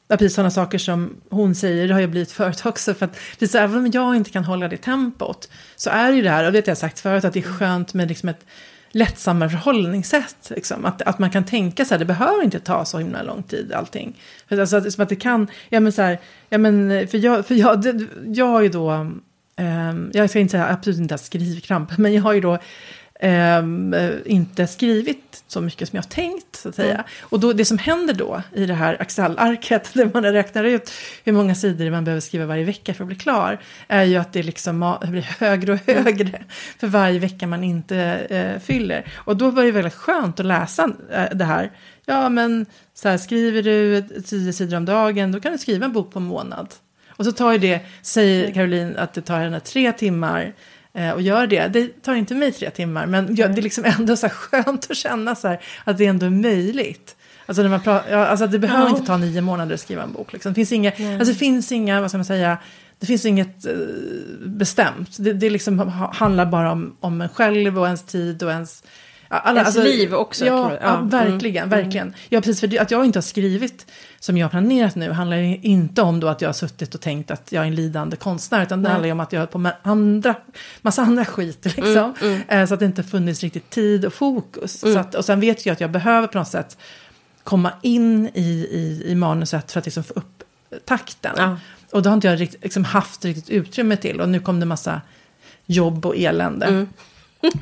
[0.08, 2.94] precis sådana saker som hon säger, det har jag blivit förut också.
[2.94, 6.22] För att precis, även om jag inte kan hålla det tempot så är det ju
[6.22, 8.46] det här, och det har jag sagt förut, att det är skönt med liksom ett
[8.92, 10.52] lättsamma förhållningssätt.
[10.56, 10.86] Liksom.
[10.86, 13.74] Att, att man kan tänka så här, det behöver inte ta så himla lång tid
[13.74, 14.20] allting.
[14.50, 16.20] För, alltså, som att det kan, ja men så här,
[16.50, 18.92] ja men för jag, för jag, det, jag har ju då,
[19.56, 22.60] eh, jag ska inte säga absolut inte ha skrivkramp, men jag har ju då
[24.26, 26.56] inte skrivit så mycket som jag tänkt.
[26.56, 26.94] Så att säga.
[26.94, 27.06] Mm.
[27.22, 30.92] Och då, det som händer då i det här Excel-arket, där man räknar ut
[31.24, 34.34] hur många sidor man behöver skriva varje vecka för att bli klar, är ju att
[34.34, 36.44] det liksom blir högre och högre
[36.80, 37.98] för varje vecka man inte
[38.30, 39.06] eh, fyller.
[39.16, 41.72] Och då var det väldigt skönt att läsa eh, det här.
[42.06, 45.94] Ja, men så här, skriver du tio sidor om dagen, då kan du skriva en
[45.94, 46.74] bok på en månad.
[47.18, 50.52] Och så tar ju det, säger Caroline, att det tar henne tre timmar eh,
[51.14, 51.68] och gör det.
[51.68, 54.98] Det tar inte mig tre timmar, men jag, det är liksom ändå så skönt att
[54.98, 57.16] känna så här, att det ändå är möjligt.
[57.46, 58.90] Alltså, när man pratar, ja, alltså det behöver Ja.
[58.90, 60.34] inte ta nio månader att skriva en bok.
[60.34, 60.52] Liksom.
[60.52, 62.58] Det, finns inga, alltså, det finns inga, vad ska man säga,
[63.00, 63.74] det finns inget eh,
[64.46, 65.18] bestämt.
[65.20, 68.84] Det, det liksom ha- handlar bara om, om en själv och ens tid och ens...
[69.30, 70.96] Alla, Ens liv också, Ja, ja, ja.
[70.98, 71.10] Mm.
[71.10, 71.70] verkligen.
[71.70, 72.14] verkligen.
[72.30, 72.60] Ja, precis.
[72.60, 73.86] För det- att jag inte har skrivit
[74.20, 77.32] som jag har planerat nu handlar inte om då att jag har suttit och tänkt
[77.32, 78.64] att jag är en lidande konstnär.
[78.64, 78.92] Utan det Nej.
[78.92, 80.36] handlar om att jag har på med andra,
[80.82, 81.66] massa andra skit.
[81.66, 82.14] Liksom.
[82.22, 84.80] Mm, Eh, Så att det inte funnits riktigt tid och fokus.
[84.80, 86.78] Så att, och sen vet jag att jag behöver på något sätt
[87.44, 90.44] komma in i, i, i manuset för att liksom få upp
[90.86, 91.34] takten.
[91.38, 91.58] Ja.
[91.92, 94.22] Och då har inte jag rikt, liksom haft riktigt utrymme till.
[94.22, 95.02] Och nu kom det massa
[95.66, 96.66] jobb och elände.
[96.66, 96.88] Mm.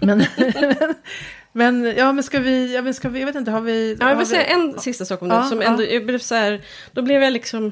[0.01, 0.25] Men,
[1.55, 3.97] men, ja, men ska vi, ja, men ska vi, jag vet inte, har vi...
[3.99, 5.47] Ja, jag vill vi, säga en sista sak om Ja, det.
[5.47, 5.67] Som ja.
[5.67, 7.71] ändå, jag blev så här, då blev jag liksom...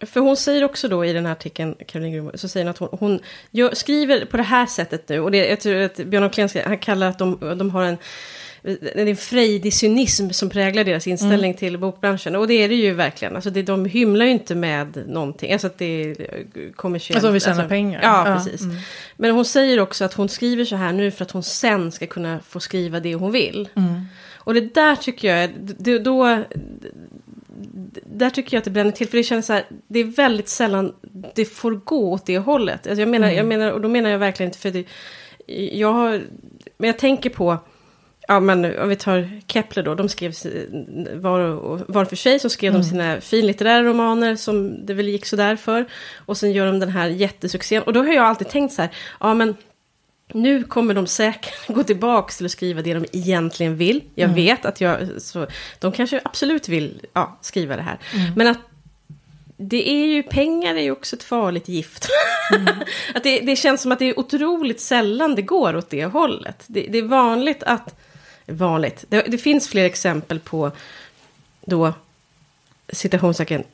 [0.00, 2.78] För hon säger också då i den här artikeln, Caroline Grunborg, så säger hon att
[2.78, 5.20] hon, hon gör, skriver på det här sättet nu.
[5.20, 7.84] Och det, jag tror att Björn af Kleen, ska- han kallar att de, de har
[7.84, 7.96] en,
[8.94, 11.56] en frejdig cynism som präglar deras inställning Mm.
[11.56, 12.36] till bokbranschen.
[12.36, 13.34] Och det är det ju verkligen.
[13.36, 15.52] Alltså det, de hymlar ju inte med någonting.
[15.52, 17.16] Alltså att det är kommersiellt.
[17.24, 18.00] Alltså, vi tjänar pengar.
[18.02, 18.60] Ja, Ja, precis.
[18.62, 18.76] mm.
[19.16, 22.06] Men hon säger också att hon skriver så här nu för att hon sen ska
[22.06, 23.68] kunna få skriva det hon vill.
[23.76, 24.00] Mm.
[24.34, 26.42] Och det där tycker jag, det, då,
[28.06, 29.08] där tycker jag att det bränner till.
[29.08, 30.94] För det känns så här, det är väldigt sällan
[31.34, 32.86] det får gå åt det hållet.
[32.86, 33.36] Alltså jag menar, Mm.
[33.36, 34.84] jag menar, och då menar jag verkligen inte för det,
[35.78, 36.22] jag har,
[36.78, 37.58] men jag tänker på,
[38.28, 40.34] ja men om vi tar Kepler då, de skrev
[41.14, 42.82] var, och, var för sig, så skrev Mm.
[42.82, 45.84] de sina finlitterära romaner som det väl gick sådär för.
[46.26, 47.82] Och sen gör de den här jättesuccén.
[47.82, 49.56] Och då har jag alltid tänkt så här, ja men
[50.32, 54.00] nu kommer de säkert gå tillbaka till att skriva det de egentligen vill.
[54.14, 54.34] Jag Mm.
[54.36, 55.46] vet att jag, så,
[55.78, 57.98] de kanske absolut vill ja, skriva det här.
[58.14, 58.32] Mm.
[58.36, 58.58] Men att
[59.56, 62.08] det är ju, pengar är ju också ett farligt gift.
[62.56, 62.66] Mm.
[63.14, 66.64] att det, det känns som att det är otroligt sällan det går åt det hållet.
[66.66, 67.94] Det, det är vanligt att,
[68.46, 70.70] vanligt, det, det finns fler exempel på
[71.60, 71.92] då,
[72.88, 73.64] citationstecken,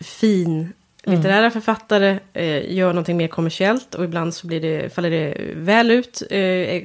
[0.00, 0.72] fin
[1.04, 5.90] litterära författare eh, gör någonting mer kommersiellt och ibland så blir det, faller det väl
[5.90, 6.82] ut eh,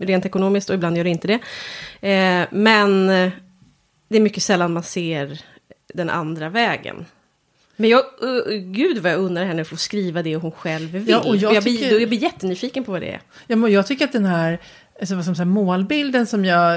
[0.00, 1.38] rent ekonomiskt och ibland gör det inte det.
[2.08, 3.30] Eh, men eh,
[4.08, 5.40] det är mycket sällan man ser
[5.94, 7.06] den andra vägen.
[7.76, 11.08] Men jag, uh, gud vad jag undrar henne att få skriva det hon själv vill.
[11.08, 13.20] Ja, och jag jag, blir, tycker- jag blir jättenyfiken på vad det är.
[13.46, 14.58] Ja, men jag tycker att den här
[15.00, 16.72] alltså, som säger, målbilden som jag,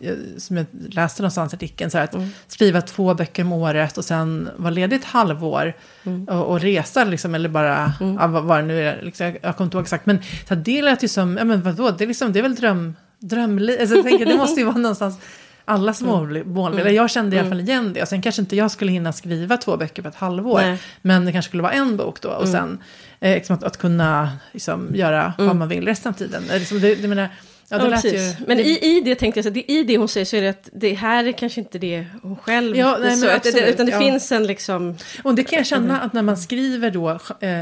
[0.00, 2.30] eh, som jag läste någonstans i artikeln, så här, att Mm.
[2.46, 5.72] skriva två böcker om året och sen vara ledig ett halvår
[6.04, 6.24] Mm.
[6.28, 9.56] och, och resa, liksom, eller bara, ja, vad, vad det nu är, liksom, jag, jag
[9.56, 12.04] kommer inte ihåg exakt, men så här, det lät ju som, ja men vadå, det
[12.04, 15.18] är, liksom, det är väl dröm, drömliv, alltså, jag tänker, det måste ju vara någonstans,
[15.64, 16.12] allas Mm.
[16.12, 18.70] mål, målbild, eller jag kände i alla fall igen det, och sen kanske inte jag
[18.70, 20.78] skulle hinna skriva två böcker på ett halvår, Nej.
[21.02, 22.78] men det kanske skulle vara en bok då, och sen
[23.20, 26.42] eh, liksom att, att kunna liksom, göra vad man vill resten av tiden.
[26.50, 27.28] Eh, Liksom, det, det menar,
[27.70, 28.36] ja, det Ja, lät ju, precis.
[28.46, 30.48] Men i, i det tänkte jag så det, i det hon säger så är det
[30.48, 32.76] att det här är kanske inte det hon själv...
[32.76, 33.98] Ja, nej, så, att det, absolut, utan det ja.
[33.98, 34.96] finns en liksom...
[35.22, 37.60] Och det kan jag känna att när man skriver då, eh,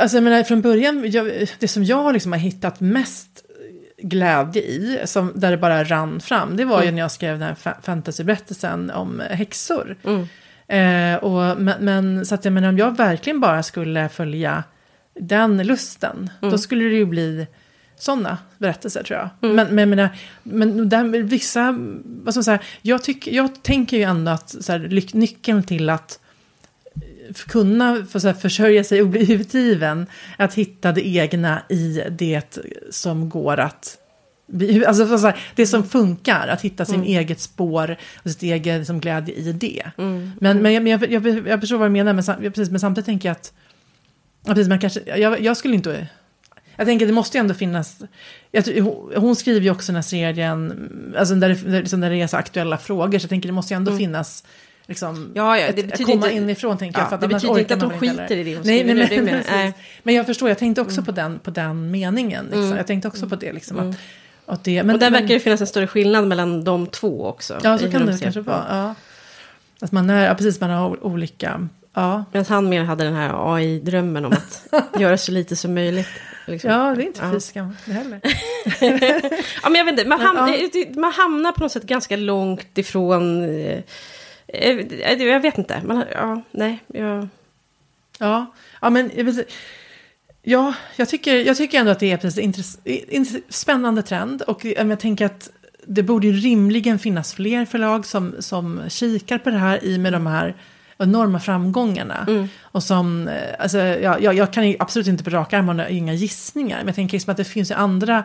[0.00, 3.42] alltså jag menar från början, jag, det som jag liksom har hittat mest
[3.98, 7.48] glädje i, som, där det bara rann fram, det var ju när jag skrev den
[7.48, 9.96] här fa- fantasyberättelsen om häxor.
[10.04, 10.28] Mm.
[10.68, 14.64] Eh, och, men, men så att jag menar, om jag verkligen bara skulle följa
[15.20, 17.46] den lusten, då skulle det ju bli
[17.98, 19.28] sådana berättelser tror jag.
[19.54, 20.08] Men, men, jag menar,
[20.42, 24.72] men där, vissa, vad ska man säga, jag, tycker, jag tänker ju ändå att så
[24.72, 26.18] här, lyck, nyckeln till att
[27.46, 30.06] kunna för, så här, försörja sig och bli utgiven,
[30.38, 32.58] att hitta det egna i det
[32.90, 33.98] som går att
[34.86, 39.00] Alltså, så här, det som funkar, att hitta sin eget spår och sitt eget liksom,
[39.00, 39.90] glädje i det.
[40.40, 42.80] Men, men, jag, men jag, jag, jag förstår vad du menar, men, sam- precis, men
[42.80, 43.52] samtidigt tänker jag att
[44.46, 46.06] precis, man kanske, jag, jag skulle inte...
[46.76, 48.02] Jag tänker det måste ju ändå finnas...
[48.50, 52.10] Jag, hon, hon skriver ju också den här serien, alltså där det, där, liksom, där
[52.10, 54.44] det är så aktuella frågor, så jag tänker det måste ju ändå finnas...
[54.88, 57.20] Liksom, Ja, ja, det betyder komma inte- inifrån tänker Ja, jag.
[57.20, 59.50] Det betyder inte att de inte skiter i det hon nej, nej, men, precis.
[59.50, 59.72] Nej.
[60.02, 62.44] men jag förstår, jag tänkte också på, den, på den meningen.
[62.44, 62.76] Liksom.
[62.76, 63.52] Jag tänkte också på det.
[63.52, 63.96] Liksom, att,
[64.46, 67.26] att det men, och där men, verkar det finnas en större skillnad mellan de två
[67.26, 67.60] också.
[67.62, 68.64] Ja, så kan de det kanske vara.
[68.68, 68.94] Ja.
[69.80, 71.68] Att man är, ja, precis, man har olika...
[71.94, 72.24] Ja.
[72.32, 74.66] Medan han mer hade den här AI-drömmen om att
[75.00, 76.08] göra så lite som möjligt.
[76.46, 76.70] Liksom.
[76.70, 78.20] Ja, det är inte fy skam det heller.
[79.62, 80.84] Ja, men jag vet inte, man, hamnar, Ja.
[80.96, 83.44] man hamnar på något sätt ganska långt ifrån...
[83.44, 83.82] eh,
[84.46, 85.82] eh, Jag vet inte.
[85.84, 87.28] Man, ja, nej, jag...
[88.18, 88.46] Ja,
[88.80, 89.10] ja men
[90.42, 94.42] ja, jag, tycker, jag tycker ändå att det är precis intress, in, spännande trend.
[94.42, 95.50] Och jag tänker att
[95.86, 100.12] det borde ju rimligen finnas fler förlag som, som kikar på det här i med
[100.12, 100.54] de här
[100.98, 102.48] enorma framgångarna.
[102.62, 106.14] Och som, eh, alltså, ja, jag, jag kan absolut inte på rak arm ha inga
[106.14, 106.78] gissningar.
[106.78, 108.24] Men jag tänker liksom att det finns ju andra.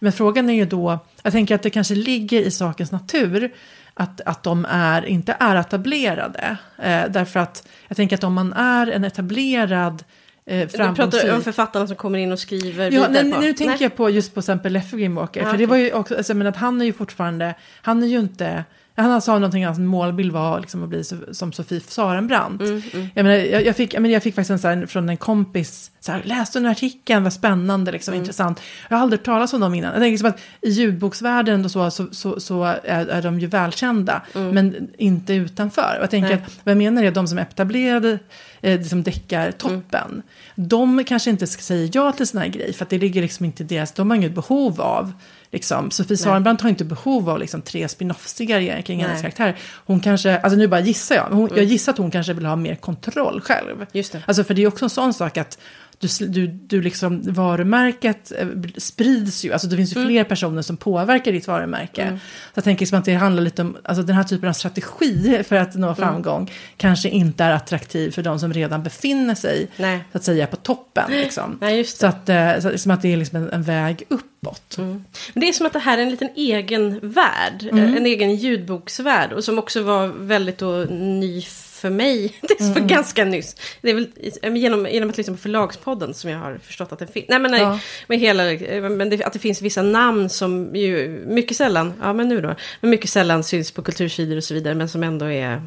[0.00, 3.52] Men frågan är ju då, jag tänker att det kanske ligger i sakens natur
[3.94, 6.56] att, att de är, inte är etablerade.
[6.78, 10.04] Eh, därför att jag tänker att om man är en etablerad
[10.46, 13.82] eh, Du pratar om författarna som kommer in och skriver Ja, nej, nu tänker Nej.
[13.82, 15.40] jag på just på exempel Leffe Grimwalker.
[15.40, 18.02] Ja, för det var ju också, alltså, jag menar att han är ju fortfarande, han
[18.02, 18.64] är ju inte,
[19.04, 22.60] han sa någonting, hans målbild var liksom att bli som Sofie Sarenbrant.
[22.60, 22.82] Mm,
[23.14, 25.16] Jag, menar, jag, jag, fick, jag, menar, jag fick faktiskt en så här, från en
[25.16, 28.22] kompis, så här, läste den artikeln, vad spännande, liksom, Mm.
[28.22, 28.60] intressant.
[28.88, 29.90] Jag har aldrig hört talas om dem innan.
[29.92, 33.46] Jag tänker liksom att i ljudboksvärlden och så, så, så, så är, är de ju
[33.46, 35.98] välkända, men inte utanför.
[36.00, 36.38] Jag tänker Mm.
[36.38, 36.46] Nej.
[36.46, 38.18] att, vad jag menar är de som är etablerade,
[38.60, 40.22] eh, som däckar toppen,
[40.54, 43.46] de kanske inte ska säga ja till såna här grejer, för att det ligger liksom
[43.46, 45.12] inte i deras, de har inget behov av,
[45.50, 49.56] liksom, Sofie Sarenbrant har inte behov av liksom, tre spin-off-serier kring hennes karaktär.
[49.86, 52.56] Hon kanske, alltså nu bara gissar jag, hon, jag gissar att hon kanske vill ha
[52.56, 53.86] mer kontroll själv.
[53.92, 54.22] Just det.
[54.26, 55.58] Alltså för det är också en sån sak att
[56.00, 60.76] du, du, du liksom, varumärket eh, sprids ju, alltså det finns ju fler personer som
[60.76, 62.18] påverkar ditt varumärke.
[62.18, 65.42] Så jag tänker liksom att det handlar lite om, alltså den här typen av strategi
[65.48, 70.04] för att nå framgång kanske inte är attraktiv för de som redan befinner sig, Nej.
[70.12, 71.10] så att säga, på toppen.
[71.10, 71.58] Liksom.
[71.60, 71.84] Nej.
[71.84, 74.76] Så att, eh, så, som att det är liksom en, en väg uppåt.
[74.78, 77.96] Men det är som att det här är en liten egen värld, Mm.
[77.96, 81.42] en egen ljudboksvärld och som också var väldigt då, ny
[81.78, 82.34] för mig.
[82.40, 82.74] Det är Mm.
[82.74, 83.56] för ganska nyss.
[83.82, 84.08] Det är väl
[84.42, 87.26] eh, genom, genom att lyssna på Förlagspodden som jag har förstått att den finns.
[87.28, 87.78] Nej men, nej, Ja.
[88.08, 92.12] med hela, eh, men det, att det finns vissa namn som ju mycket sällan, ja
[92.12, 95.26] men nu då, men mycket sällan syns på kultursidor och så vidare men som ändå
[95.30, 95.62] är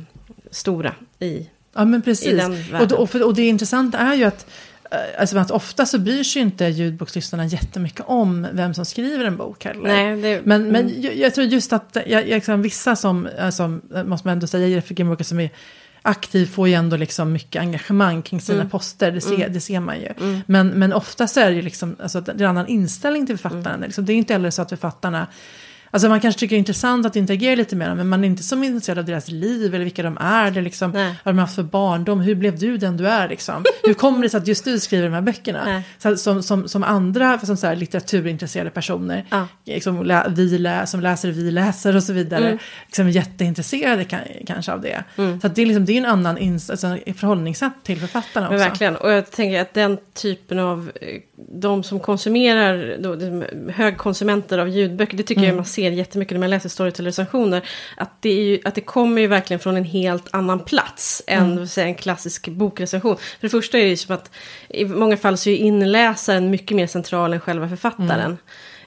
[0.51, 2.31] stora i Ja, men i precis.
[2.39, 2.87] den Och, världen.
[2.87, 4.45] då, och, för, och det intressanta är ju att,
[4.91, 9.37] eh, alltså att ofta så bryr sig inte ljudbokslyssnarna jättemycket om vem som skriver en
[9.37, 9.81] bok heller.
[9.81, 11.01] Nej, det, Men, men mm.
[11.01, 14.67] jag, jag tror just att jag, jag, liksom, vissa som, som, måste man ändå säga,
[14.67, 15.49] Jeffrey Grimwalker som är
[16.01, 18.69] aktiv får ju ändå liksom mycket engagemang kring sina Mm.
[18.69, 20.41] poster, det ser, det ser man ju.
[20.45, 23.25] Men, men ofta så är det ju liksom, alltså, att det är en annan inställning
[23.25, 23.37] till Mm.
[23.37, 23.81] författaren.
[23.81, 25.27] Liksom, det är inte heller så att författarna
[25.93, 28.27] Alltså man kanske tycker det är intressant att interagera lite med dem, men man är
[28.27, 30.51] inte så intresserad av deras liv eller vilka de är.
[30.51, 31.15] Det liksom, Nej.
[31.23, 33.63] vad de har haft för barndom, hur blev du den du är liksom?
[33.83, 35.65] Hur kommer det sig att just du skriver de här böckerna?
[35.65, 35.81] Nej.
[35.97, 39.47] Så, som, som, som andra som så här, litteraturintresserade personer, Ja.
[39.65, 42.57] liksom, lä, vi lä, som läser vi läser och så vidare, Mm.
[42.87, 45.03] liksom, är jätteintresserade kan, kanske av det.
[45.41, 48.57] Så att det, är liksom, det är en annan ins, alltså, förhållningssätt till författarna också.
[48.59, 51.07] Men verkligen, och jag tänker att den typen av, eh,
[51.53, 53.17] de som konsumerar, då,
[53.71, 57.61] högkonsumenter av ljudböcker, det tycker jag man ser jättemycket när man läser Storytel-recensioner,
[57.97, 61.51] att det, är ju, att det kommer ju verkligen från en helt annan plats än
[61.51, 61.67] mm.
[61.67, 63.17] säga, en klassisk bokrecension.
[63.17, 64.31] För det första är det ju som att
[64.69, 68.37] i många fall så är inläsaren mycket mer central än själva författaren.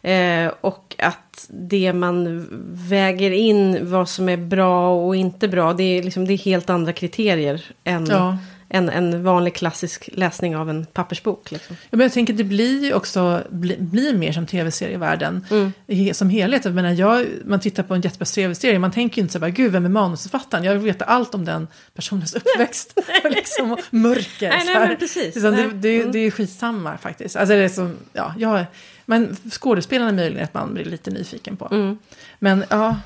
[0.02, 2.46] Eh, och att det man
[2.88, 6.70] väger in, vad som är bra och inte bra, det är, liksom, det är helt
[6.70, 8.38] andra kriterier än Ja.
[8.74, 11.50] En, en vanlig klassisk läsning av en pappersbok.
[11.50, 11.76] Liksom.
[11.82, 16.14] Ja, men jag tänker det blir också, bli, blir mer som tv-serievärlden Mm.
[16.14, 16.64] som helhet.
[16.64, 19.48] Jag menar, jag, man tittar på en jättebra tv-serie, man tänker ju inte så här,
[19.48, 20.64] gud vem är manusförfattaren?
[20.64, 24.48] Jag vill veta allt om den personens uppväxt och liksom, mörker.
[24.48, 25.34] Nej, nej, men precis.
[25.36, 25.52] Nej.
[25.52, 26.12] det, det, Mm.
[26.12, 27.36] det är skitsamma faktiskt.
[27.36, 28.64] Alltså, det är som, ja, jag,
[29.06, 31.68] men skådespelarna är möjligen att man blir lite nyfiken på.
[31.70, 31.98] Mm.
[32.38, 32.96] Men ja,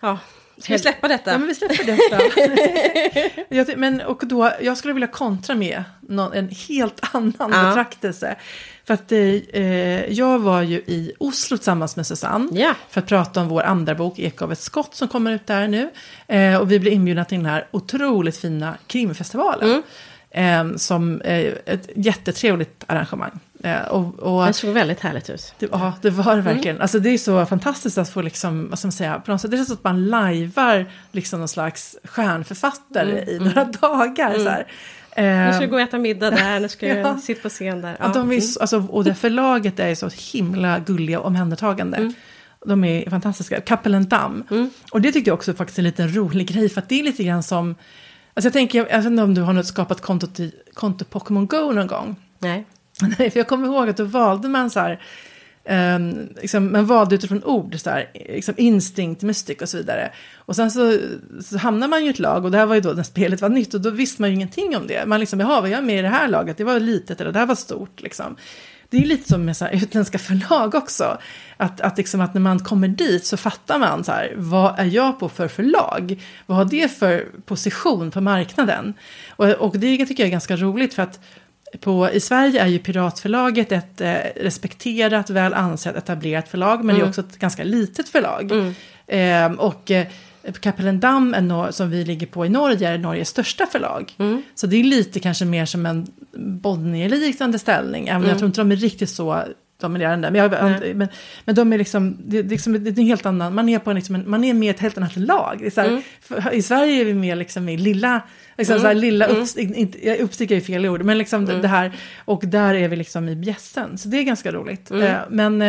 [0.00, 0.18] Ja.
[0.60, 1.30] Ska vi släppa detta?
[1.32, 3.44] Ja, men vi släpper detta.
[3.54, 7.62] jag, men, och då, jag skulle vilja kontra med någon, en helt annan Ja.
[7.68, 8.36] betraktelse.
[8.84, 12.48] För att eh, eh, jag var ju i Oslo tillsammans med Susanne.
[12.52, 12.74] Ja.
[12.90, 15.68] För att prata om vår andra bok, Eko av ett skott, som kommer ut där
[15.68, 15.90] nu.
[16.26, 19.82] Eh, och vi blev inbjudna till den här otroligt fina krimfestivalen.
[20.30, 23.40] Eh, som eh, ett jättetrevligt arrangemang.
[23.64, 25.54] Eh, och, och, Det såg väldigt härligt ut.
[25.58, 26.80] det, ja, det var det verkligen.
[26.80, 29.50] Alltså det är så fantastiskt att få liksom, vad ska man säga, på något sätt,
[29.50, 34.38] det är så att man lajvar liksom någon slags stjärnförfattare i några dagar.
[34.38, 34.66] Så här.
[35.16, 36.94] Nu ska Eh, du gå och äta middag där, nu ska Ja.
[36.96, 37.96] jag sitta på scen där.
[38.00, 42.12] ja, de är, så- alltså, och det förlaget är så himla gulliga och omhändertagande.
[42.66, 43.60] De är fantastiska.
[43.60, 44.44] Kappelen Damm.
[44.92, 46.68] Och det tyckte jag också faktiskt är en liten rolig grej.
[46.68, 47.74] För att det är lite grann som...
[48.34, 50.26] Alltså jag tänker, jag vet inte om du har något skapat konto,
[50.74, 52.16] konto Pokémon Go någon gång.
[52.38, 52.66] Nej.
[53.18, 55.00] Nej, för jag kommer ihåg att då valde man så här,
[55.96, 60.12] um, liksom, man valde utifrån ord, så här, liksom instinkt, mystic och så vidare.
[60.36, 60.98] Och sen så,
[61.42, 63.40] så hamnar man ju i ett lag, och det här var ju då när spelet
[63.40, 65.06] var nytt, och då visste man ju ingenting om det.
[65.06, 66.56] Man liksom, jaha, vad är jag med i det här laget?
[66.56, 68.36] Det var litet, eller det här var stort, liksom.
[68.90, 71.18] det är lite som med så här, utländska förlag också.
[71.56, 74.84] Att, att, liksom, att när man kommer dit så fattar man så här, vad är
[74.84, 76.22] jag på för förlag?
[76.46, 78.94] Vad har det för position på marknaden?
[79.28, 81.20] Och, och det tycker jag är ganska roligt för att
[81.80, 86.94] på, I Sverige är ju Piratförlaget ett eh, respekterat, väl ansett, etablerat förlag, men mm.
[86.94, 87.08] det är mm.
[87.08, 88.52] också ett ganska litet förlag.
[88.52, 88.74] Mm.
[89.06, 90.06] Eh, och eh,
[90.60, 91.36] Kapellendam,
[91.70, 94.14] som vi ligger på i Norge, är Norges största förlag.
[94.18, 94.42] Mm.
[94.54, 98.38] Så det är lite kanske mer som en Bonnier-liknande ställning, även om jag mm.
[98.38, 99.44] tror inte de är riktigt så
[99.80, 100.30] dominerande.
[100.30, 100.50] Men, jag,
[100.96, 101.08] men,
[101.44, 103.92] men de är liksom, det, det, liksom, det är en helt annan, man är, på
[103.92, 105.70] liksom en, man är med ett helt annat lag.
[105.76, 106.02] Här, mm.
[106.20, 108.22] för, I Sverige är vi mer liksom i lilla,
[108.58, 108.82] liksom mm.
[108.82, 109.42] så här, lilla mm.
[109.42, 111.62] uppstick, inte, uppstick är fel ord, men liksom mm.
[111.62, 111.92] det här,
[112.24, 113.98] och där är vi liksom i bjässen.
[113.98, 114.90] Så det är ganska roligt.
[114.90, 115.02] Mm.
[115.02, 115.62] Eh, men,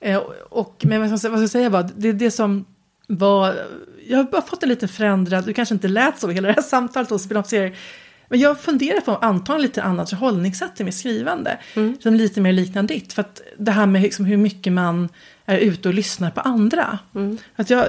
[0.00, 0.16] eh,
[0.48, 2.64] och, men vad ska, jag säga var, det, det som
[3.06, 3.54] var,
[4.06, 6.62] jag har bara fått en lite förändrad, du kanske inte lät så hela det här
[6.62, 7.76] samtalet hos spin-off-serier,
[8.28, 11.58] men jag funderar på att anta en lite annat förhållningssätt till mitt skrivande.
[11.74, 11.96] Mm.
[12.02, 13.12] Som lite mer liknar ditt.
[13.12, 15.08] För att det här med liksom hur mycket man
[15.46, 16.98] är ute och lyssnar på andra.
[17.14, 17.38] Mm.
[17.56, 17.86] Att jag,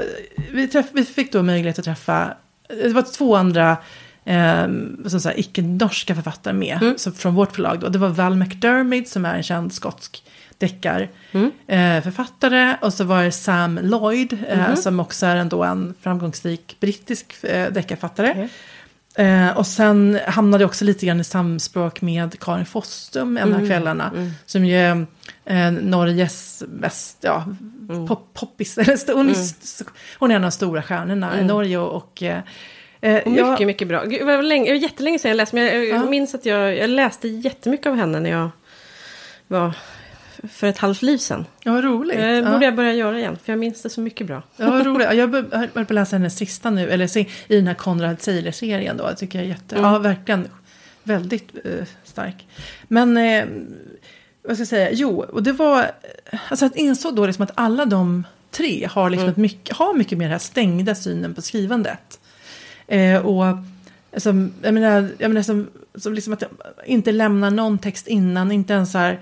[0.52, 2.34] vi, träff, vi fick då möjlighet att träffa,
[2.67, 3.78] det var två andra
[4.26, 4.67] eh,
[5.36, 6.78] icke-norska författare med.
[6.82, 6.97] Mm.
[6.97, 7.89] Så från vårt förlag då.
[7.89, 10.23] Det var Val McDermid som är en känd skotsk
[10.58, 12.58] deckarförfattare.
[12.58, 12.73] Mm.
[12.73, 14.76] Eh, och så var det Sam Lloyd eh, mm.
[14.76, 18.50] som också är ändå en framgångsrik brittisk eh, deckarförfattare.
[19.18, 23.56] Eh, och sen hamnade jag också lite grann i samspråk med Karin Fossum en av
[23.56, 24.12] mm, kvällarna.
[24.16, 24.32] Mm.
[24.46, 25.06] Som ju är
[25.46, 27.46] eh, Norges mest, ja,
[27.90, 28.08] mm.
[28.08, 28.76] pop, poppis.
[28.76, 29.36] hon, är, mm.
[30.20, 31.48] hon är en av de stora stjärnorna i mm.
[31.48, 31.78] Norge.
[31.78, 32.40] Och, och eh,
[33.02, 34.06] och mycket, jag, mycket bra.
[34.06, 37.28] Det var, länge, jättelänge sedan jag läste, men jag, jag minns att jag, jag läste
[37.28, 38.50] jättemycket av henne när jag
[39.48, 39.74] var
[40.50, 41.45] för ett halvt liv sedan.
[41.63, 42.17] Ja, vad roligt.
[42.17, 42.63] Det borde ja.
[42.63, 44.43] jag börja göra igen, för jag minns det så mycket bra.
[44.58, 45.13] Ja, vad roligt.
[45.13, 49.04] Jag börjar på att läsa hennes sista nu, eller i den här Konrad Seiler-serien då.
[49.04, 49.91] Jag tycker jag är jätte, mm.
[49.91, 50.47] ja verkligen
[51.04, 52.47] väldigt eh, stark.
[52.88, 53.45] Men, eh,
[54.43, 55.91] vad ska jag säga, jo, och det var,
[56.50, 59.41] alltså att insåg då liksom att alla de tre har liksom mm.
[59.41, 62.19] mycket, har mycket mer den här stängda synen på skrivandet.
[62.88, 63.58] Eh, och
[64.17, 66.43] som, jag menar, jag menar som, som liksom att
[66.86, 69.19] inte lämna någon text innan, inte ens så här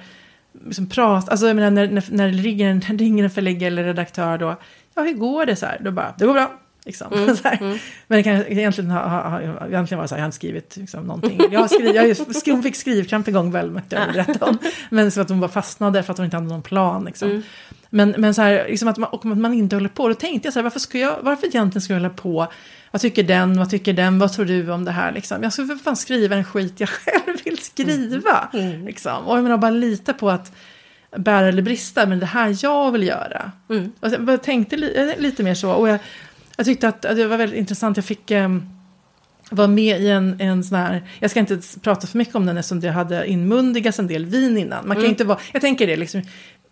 [0.66, 3.84] liksom prata, alltså jag menar när, när, när det ringer en, ringer en förläggare eller
[3.84, 4.56] redaktör då,
[4.96, 5.82] ja hur går det så här?
[5.82, 6.52] Då bara, det går bra.
[6.86, 7.14] Liksom.
[7.14, 7.30] Mm,
[7.62, 7.78] mm.
[8.08, 10.78] Men det kan egentligen ha, ha, ha, egentligen var så här, jag har inte skrivit
[10.78, 11.42] liksom, någonting.
[11.52, 14.58] Jag, skrivit, jag skrev, hon fick skrivkramp en gång väl, jag berätta om.
[14.90, 17.06] Men så att hon bara fastnade för att hon inte hade någon plan.
[17.06, 17.30] Liksom.
[17.30, 17.44] Mm.
[17.96, 20.08] Men, men så här, liksom att man, och att man inte håller på.
[20.08, 22.48] Då tänkte jag så här, varför, ska jag, varför egentligen ska jag hålla på?
[22.92, 23.58] Vad tycker den?
[23.58, 24.20] Vad tycker den?
[24.20, 25.12] Vad tror du om det här?
[25.12, 25.44] Liksom?
[25.44, 28.50] Jag ska för fan skriva en skit jag själv vill skriva.
[28.54, 28.68] Mm.
[28.68, 28.86] mm.
[28.86, 29.26] Liksom.
[29.26, 30.56] Och jag menar, bara lita på att
[31.18, 33.52] bära eller brista, men det här jag vill göra.
[33.70, 33.92] Mm.
[34.00, 35.72] Och jag tänkte li eh, lite mer så.
[35.72, 36.00] Och jag,
[36.58, 37.98] jag tyckte att, att, det var väldigt intressant.
[37.98, 38.50] Jag fick eh,
[39.52, 42.58] vara med i en, en sån här, jag ska inte prata för mycket om den
[42.58, 44.88] eftersom det hade inmundigats en del vin innan.
[44.88, 45.10] Man kan mm.
[45.10, 46.22] inte vara, jag tänker det liksom,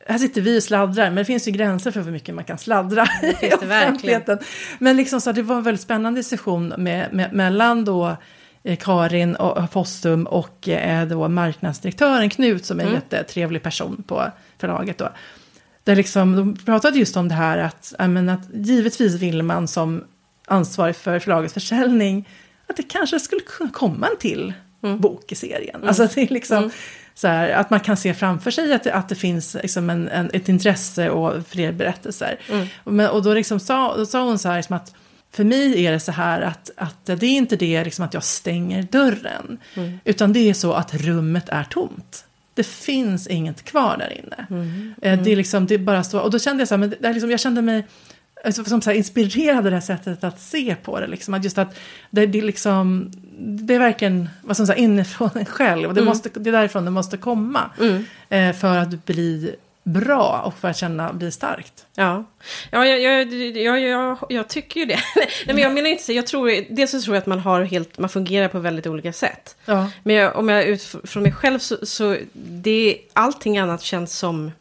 [0.07, 2.57] här sitter vi och sladdrar, men det finns ju gränser för hur mycket man kan
[2.57, 3.07] sladdra
[3.41, 4.39] i offentligheten.
[4.79, 8.17] Men liksom så det var en väldigt spännande session med, med, mellan då
[8.63, 13.01] Eh, Karin och Fossum och eh, då marknadsdirektören Knut som är en mm.
[13.01, 14.97] jättetrevlig person på förlaget.
[14.97, 15.09] Då.
[15.83, 20.03] Där liksom, de pratade just om det här att, menar, att givetvis vill man som
[20.47, 22.29] ansvarig för förlagets försäljning
[22.67, 24.99] att det kanske skulle kunna komma en till mm.
[24.99, 25.75] bok i serien.
[25.75, 25.87] Mm.
[25.87, 26.71] Alltså det är liksom mm.
[27.13, 30.07] så här, att man kan se framför sig att det, att det finns liksom en,
[30.07, 32.39] en, ett intresse och fler berättelser.
[32.49, 32.67] Mm.
[32.83, 34.95] Och, men, och då, liksom sa, då sa hon så här liksom att
[35.31, 38.23] för mig är det så här att, att det är inte det liksom att jag
[38.23, 39.57] stänger dörren.
[39.73, 39.99] Mm.
[40.03, 42.25] Utan det är så att rummet är tomt.
[42.53, 44.47] Det finns inget kvar där inne.
[44.49, 44.93] Mm.
[45.01, 45.23] Mm.
[45.23, 46.19] Det, är liksom, det är bara så.
[46.19, 47.87] Och då kände jag så här, men det liksom, jag kände mig
[48.43, 51.07] alltså, som så här, inspirerad av det här sättet att se på det.
[51.07, 51.33] Liksom.
[51.33, 51.79] Att just att
[52.09, 55.87] det, det, liksom, det är verkligen vad som säger, inifrån en själv.
[55.89, 56.09] Och det, mm.
[56.09, 57.71] måste, det är därifrån det måste komma.
[57.79, 58.05] Mm.
[58.29, 61.85] Eh, för att bli bra och för att känna bli starkt.
[61.95, 62.23] Ja,
[62.71, 64.99] ja jag, jag, jag, jag, jag tycker ju det.
[65.15, 67.61] Nej, men jag menar inte så, jag tror, dels så tror jag att man har
[67.61, 69.55] helt, man fungerar på väldigt olika sätt.
[69.65, 69.89] Ja.
[70.03, 74.51] Men jag, om jag utifrån mig själv så, så det, allting annat känns som,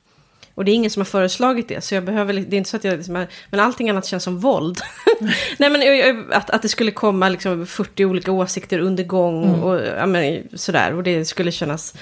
[0.54, 2.76] och det är ingen som har föreslagit det, så jag behöver, det är inte så
[2.76, 4.80] att jag, liksom, men allting annat känns som våld.
[5.58, 9.62] Nej men att, att det skulle komma liksom 40 olika åsikter under gång mm.
[9.62, 11.94] och ja, men, sådär, och det skulle kännas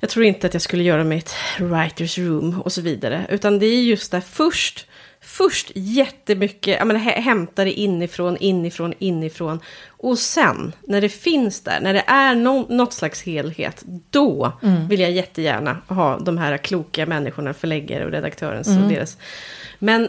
[0.00, 3.26] jag tror inte att jag skulle göra mig ett writers room och så vidare.
[3.28, 4.86] Utan det är just där först,
[5.22, 9.60] först jättemycket, jag menar, hämta det inifrån, inifrån, inifrån.
[9.88, 14.88] Och sen, när det finns där, när det är no, något slags helhet, då mm.
[14.88, 18.62] vill jag jättegärna ha de här kloka människorna, förläggare och redaktören.
[18.62, 18.88] Mm.
[18.88, 19.16] deras.
[19.78, 20.08] Men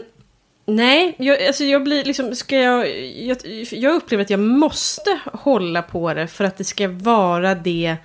[0.66, 3.36] Nej, jag, alltså jag blir liksom, ska jag, jag,
[3.72, 7.96] jag upplever att jag måste hålla på det för att det ska vara det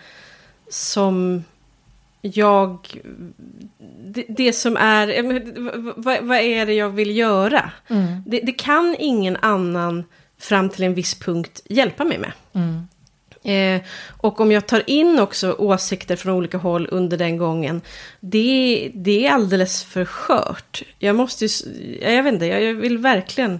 [0.69, 1.43] som
[2.33, 3.01] jag...
[4.05, 5.07] Det, det som är...
[5.07, 7.71] ja, men, v- v- Vad är det jag vill göra?
[7.89, 8.23] Mm.
[8.25, 10.03] Det, det kan ingen annan
[10.39, 12.31] fram till en viss punkt hjälpa mig med.
[12.53, 12.87] Mm.
[13.43, 13.81] Eh,
[14.17, 17.81] och om jag tar in också åsikter från olika håll under den gången,
[18.19, 20.83] det, det är alldeles för skört.
[20.99, 21.49] Jag måste ju,
[22.01, 23.59] jag vet inte, jag vill verkligen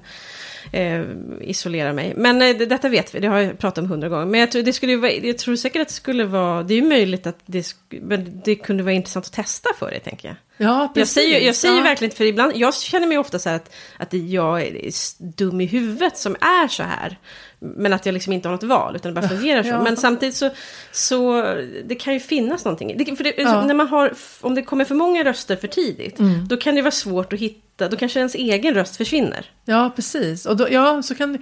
[0.71, 1.01] eh,
[1.41, 2.13] isolera mig.
[2.17, 4.25] Men eh, det, detta vet vi, det har jag pratat om hundra gånger.
[4.25, 6.81] Men jag tror, det skulle vara, jag tror säkert att det skulle vara, det är
[6.81, 10.37] ju möjligt att det, men det kunde vara intressant att testa för dig, tänker jag.
[10.59, 11.83] Ja, Jag säger, jag säger ja.
[11.83, 14.91] verkligen för ibland, jag känner mig ofta så här att, att jag är
[15.37, 17.17] dum i huvudet som är så här.
[17.59, 19.69] Men att jag liksom inte har något val, utan det bara fungerar så.
[19.69, 19.83] Ja.
[19.83, 20.49] Men samtidigt så,
[20.91, 21.41] så,
[21.85, 22.95] det kan ju finnas någonting.
[22.97, 23.65] Det, för det, Ja.
[23.65, 26.47] när man har, om det kommer för många röster för tidigt, Mm.
[26.47, 29.45] då kan det vara svårt att hitta, då kanske ens egen röst försvinner.
[29.65, 30.45] Ja, precis.
[30.45, 31.37] Och då, ja, så kan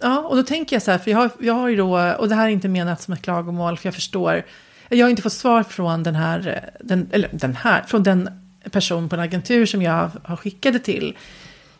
[0.00, 2.28] Ja, och då tänker jag så här, för jag har, jag har ju då, och
[2.28, 4.44] det här är inte menat som ett klagomål, för jag förstår,
[4.88, 8.30] jag har inte fått svar från den här, den, eller den här, från den
[8.70, 11.16] person på en agentur som jag har skickade till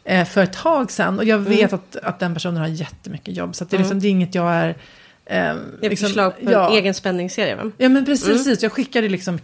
[0.05, 1.19] eh, för ett tag sedan.
[1.19, 4.09] Och jag vet att, att den personen har jättemycket jobb, så det, är liksom, det
[4.09, 4.77] är inget jag är...
[5.27, 6.71] Eh, liksom- förslag på ja.
[6.71, 7.71] en egen spänningsserie, va?
[7.79, 9.39] Ja men precis, jag skickade liksom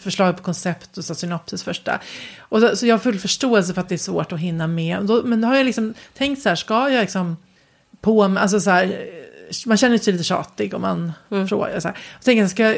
[0.00, 2.00] förslag på koncept och så synopsis första.
[2.38, 5.02] Och så, så jag har full förståelse för att det är svårt att hinna med.
[5.02, 7.36] Då, men då har jag liksom tänkt så här, ska jag liksom
[8.00, 9.08] på med, alltså så här,
[9.66, 11.12] man känner sig lite tjatig om man
[11.48, 11.96] frågar så här.
[12.18, 12.76] Och tänker ska jag,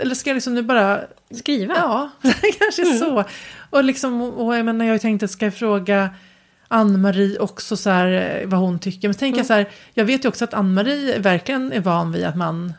[0.00, 1.00] eller ska jag liksom nu bara,
[1.34, 1.74] Skriva.
[1.74, 2.10] ja,
[2.58, 3.24] kanske så.
[3.70, 6.10] Och liksom, och jag menar, jag har ju tänkt att ska jag fråga
[6.74, 9.08] Ann-Marie också så här, eh, vad hon tycker.
[9.08, 12.24] Men tänker jag så här, jag vet ju också att Ann-Marie verkligen är van vid
[12.24, 12.72] att man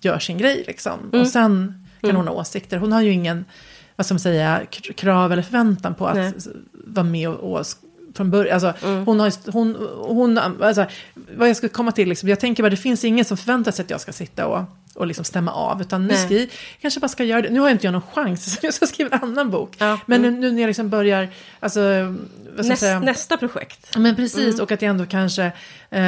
[0.00, 1.10] gör sin grej liksom.
[1.12, 2.78] Och sen kan hon ha åsikter.
[2.78, 3.44] Hon har ju ingen,
[3.96, 4.62] vad ska man säga,
[4.96, 6.32] krav eller förväntan på att Nej.
[6.72, 7.66] vara med och, och
[8.14, 8.54] från början.
[8.54, 10.86] Alltså, hon har hon, hon, alltså,
[11.36, 13.82] vad jag ska komma till, liksom, jag tänker bara det finns ingen som förväntar sig
[13.82, 15.80] att jag ska sitta och, och liksom stämma av.
[15.80, 16.48] Utan nu jag
[16.80, 17.50] kanske bara ska göra det.
[17.50, 19.76] Nu har jag inte jag någon chans, så jag ska skriva en annan bok.
[19.78, 21.28] Ja, Men nu, nu när jag liksom börjar,
[21.60, 21.80] alltså,
[22.56, 23.96] Näst, nästa projekt.
[23.96, 25.44] Men precis, och att jag ändå kanske,
[25.90, 26.00] eh,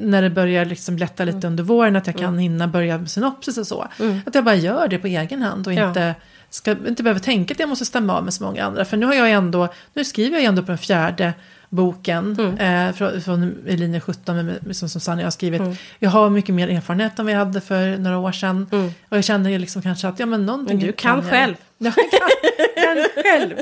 [0.00, 3.58] när det börjar liksom lätta lite under våren, att jag kan hinna börja med synopsis
[3.58, 3.88] och så.
[4.26, 5.88] Att jag bara gör det på egen hand och Ja.
[5.88, 6.14] inte,
[6.50, 8.84] ska, inte behöver tänka att jag måste stämma av med så många andra.
[8.84, 11.32] För nu har jag ändå, nu skriver jag ändå på den fjärde
[11.68, 15.62] boken eh, från, från i linje 17 med, som, som Sanna har skrivit.
[15.98, 18.66] Jag har mycket mer erfarenhet än jag hade för några år sedan.
[19.08, 21.30] Och jag känner liksom kanske att ja, men någonting Men du kan jag.
[21.30, 21.54] själv.
[21.78, 23.52] Ja, jag kan, kan själv.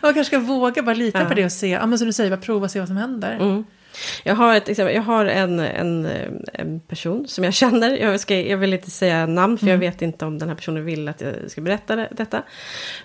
[0.00, 2.30] och kanske ska våga bara lita på det och se, ja men som du säger,
[2.30, 3.64] bara prova och se vad som händer.
[3.96, 4.22] Mm.
[4.24, 6.08] Jag har, ett exempel, jag har en, en,
[6.52, 10.02] en person som jag känner, jag, ska, jag vill inte säga namn för jag vet
[10.02, 12.42] inte om den här personen vill att jag ska berätta det, detta.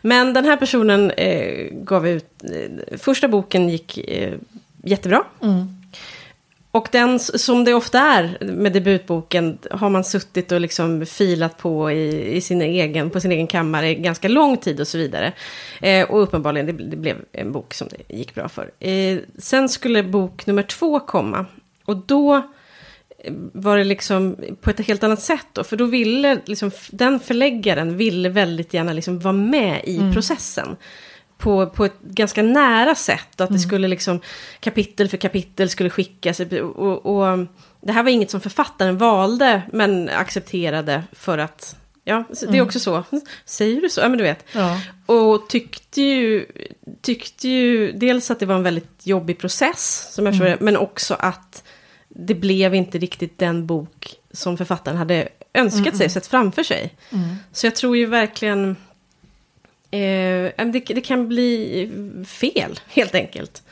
[0.01, 4.33] Men den här personen eh, gav ut, eh, första boken gick eh,
[4.83, 5.23] jättebra.
[5.41, 5.80] Mm.
[6.71, 11.91] Och den, som det ofta är med debutboken, har man suttit och liksom filat på
[11.91, 15.33] i, i sin egen, på sin egen kammare i ganska lång tid och så vidare.
[15.81, 18.71] Eh, och uppenbarligen, det, det blev en bok som det gick bra för.
[18.79, 21.45] Eh, sen skulle bok nummer två komma.
[21.85, 25.63] Och då eh, var det liksom på ett helt annat sätt då.
[25.63, 30.77] För då ville liksom, den förläggaren ville väldigt gärna liksom vara med i processen.
[31.41, 33.39] På, på ett ganska nära sätt.
[33.39, 34.21] Och att det skulle liksom
[34.59, 36.39] kapitel för kapitel skulle skickas.
[36.39, 37.47] Och, och
[37.81, 42.79] det här var inget som författaren valde men accepterade för att Ja, det är också
[42.79, 43.03] så.
[43.45, 44.01] Säger du så?
[44.01, 44.45] Ja, men du vet.
[44.53, 44.81] Ja.
[45.05, 46.45] Och tyckte ju,
[47.01, 50.77] tyckte ju dels att det var en väldigt jobbig process, som jag förstår det, men
[50.77, 51.63] också att
[52.09, 56.95] det blev inte riktigt den bok som författaren hade önskat sig, sett framför sig.
[57.51, 58.75] Så jag tror ju verkligen...
[59.91, 61.89] Eh, det, det kan bli
[62.27, 63.63] fel, helt enkelt.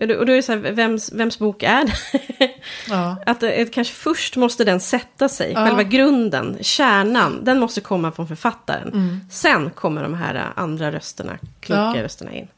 [0.00, 2.50] Och då, och då är det så här, vems, vems bok är det?
[2.88, 3.16] Ja.
[3.26, 5.66] Att det, det kanske först måste den sätta sig, Ja.
[5.66, 8.88] själva grunden, kärnan, den måste komma från författaren.
[8.88, 9.20] Mm.
[9.30, 12.02] Sen kommer de här andra rösterna, kloka Ja.
[12.02, 12.48] rösterna in.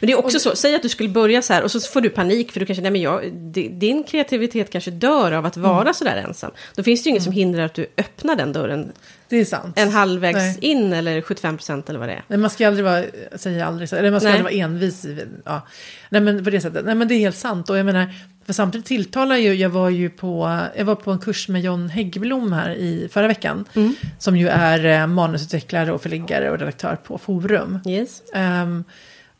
[0.00, 2.00] Men det är också så, säg att du skulle börja så här och så får
[2.00, 5.56] du panik för du kanske, nej men jag, di- din kreativitet kanske dör av att
[5.56, 5.94] vara Mm.
[5.94, 6.50] så där ensam.
[6.74, 8.92] Då finns det ju inget som hindrar att du öppnar den dörren
[9.32, 9.78] Det är sant.
[9.78, 10.58] en halvvägs Nej.
[10.60, 12.22] in eller 75% eller vad det är.
[12.28, 13.04] Nej, man ska aldrig vara,
[13.36, 14.38] säga aldrig så, eller man ska Nej.
[14.38, 15.04] aldrig vara envis.
[15.04, 15.66] i- Ja.
[16.10, 17.70] Nej men på det sättet, nej men det är helt sant.
[17.70, 18.14] Och jag menar,
[18.46, 21.88] för samtidigt tilltalar ju, jag var ju på, jag var på en kurs med John
[21.88, 23.64] Häggblom här i förra veckan.
[23.74, 23.94] Mm.
[24.18, 27.78] Som ju är eh, manusutvecklare och förläggare och redaktör på Forum.
[27.86, 28.22] Yes.
[28.34, 28.84] Ehm,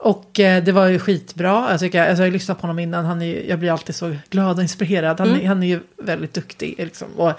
[0.05, 1.53] och eh, det var ju skitbra.
[1.68, 3.05] Alltså, jag, alltså, jag har lyssnat på honom innan.
[3.05, 5.20] Han är, jag blir alltid så glad och inspirerad.
[5.20, 5.46] Han, Mm.
[5.46, 7.32] han är ju väldigt duktig liksom, och,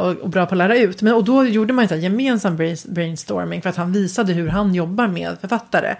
[0.00, 1.02] och, och bra på att lära ut.
[1.02, 4.74] Men, och då gjorde man en gemensam brain- brainstorming för att han visade hur han
[4.74, 5.94] jobbar med författare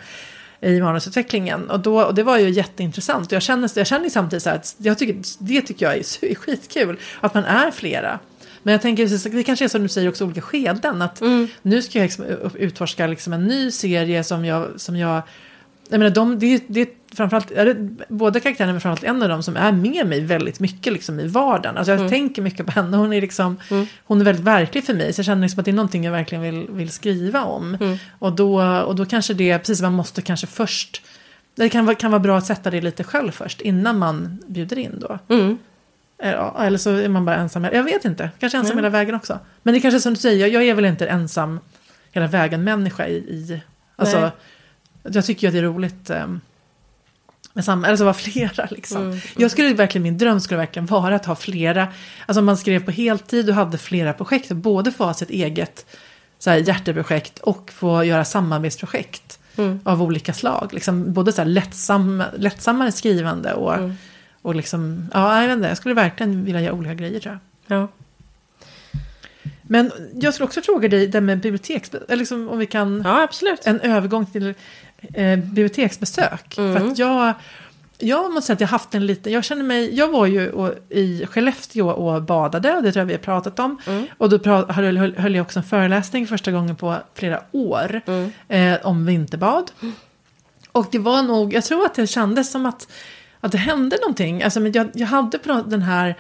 [0.61, 1.71] i manusutvecklingen.
[1.71, 3.27] Och, då, och det var ju jätteintressant.
[3.27, 6.35] Och jag känner, jag känner samtidigt så här att jag tycker, det tycker jag är
[6.35, 6.97] skitkul.
[7.21, 8.19] Att man är flera.
[8.63, 11.03] Men jag tänker, det kanske är som du säger också olika skeden.
[11.03, 11.49] Att Mm.
[11.63, 12.25] nu ska jag liksom
[12.55, 15.23] utforska liksom en ny serie som jag, som jag
[15.93, 17.75] jag menar, de, det, är- det är framförallt, är det,
[18.09, 21.27] båda karaktärerna men framförallt en av dem som är med mig väldigt mycket liksom, i
[21.29, 21.77] vardagen.
[21.77, 22.11] Alltså, jag Mm.
[22.11, 23.57] tänker mycket på henne, hon är, liksom,
[24.05, 25.13] hon är väldigt verklig för mig.
[25.13, 27.75] Så jag känner liksom att det är någonting jag verkligen vill, vill skriva om.
[27.75, 27.99] Mm.
[28.19, 31.03] Och, då, och då kanske det, precis man måste kanske först,
[31.55, 34.79] det kan, vara- kan vara bra att sätta det lite själv först innan man bjuder
[34.79, 35.19] in då.
[35.29, 35.59] Mm.
[36.23, 37.65] Eh, eller så är man bara ensam.
[37.65, 39.39] Jag vet inte, kanske ensam hela vägen också.
[39.63, 41.61] Men det är kanske som du säger, jag, jag är väl inte ensam
[42.13, 43.15] hela vägen människa i...
[43.15, 43.63] i
[43.97, 44.31] alltså, Nej.
[45.03, 46.41] Jag tycker ju att det är roligt um,
[47.53, 49.03] med samma, eller så vara flera liksom.
[49.03, 51.89] Mm, Jag skulle verkligen, min dröm skulle verkligen vara att ha flera,
[52.27, 55.87] alltså om man skrev på heltid och hade flera projekt, både få ha sitt eget
[56.39, 59.81] så här, hjärteprojekt och få göra samarbetsprojekt Mm.
[59.85, 60.69] av olika slag.
[60.73, 63.95] Liksom, både så här lättsam, lättsammare skrivande och, Mm.
[64.43, 67.79] och liksom, ja, jag vet inte, jag skulle verkligen vilja göra olika grejer tror jag.
[67.79, 67.89] Ja.
[69.73, 71.91] Men jag skulle också fråga dig, det med biblioteks...
[72.09, 73.03] Liksom, om vi kan...
[73.05, 73.67] ja, absolut.
[73.67, 74.55] En övergång till
[75.15, 76.59] eh, biblioteksbesök.
[76.59, 76.77] Mm.
[76.77, 77.35] För att jag...
[77.99, 79.33] Jag måste säga att jag haft en liten...
[79.33, 79.95] Jag känner mig...
[79.95, 82.77] Jag var ju och, i Skellefteå och badade.
[82.77, 83.79] Och det tror jag vi har pratat om.
[83.87, 84.07] Mm.
[84.19, 88.01] Och då pra, höll, höll, jag också en föreläsning första gången på flera år.
[88.07, 88.33] Mm.
[88.49, 89.71] Eh, om vinterbad.
[90.73, 91.55] Och det var nog...
[91.55, 92.89] Jag tror att det kändes som att,
[93.41, 94.43] att det hände någonting.
[94.43, 96.17] Alltså, men jag, jag hade den här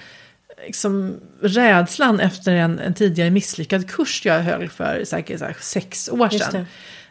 [0.66, 6.08] liksom, rädslan efter en, en tidigare misslyckad kurs jag höll för säkert så här, sex
[6.08, 6.66] år sedan.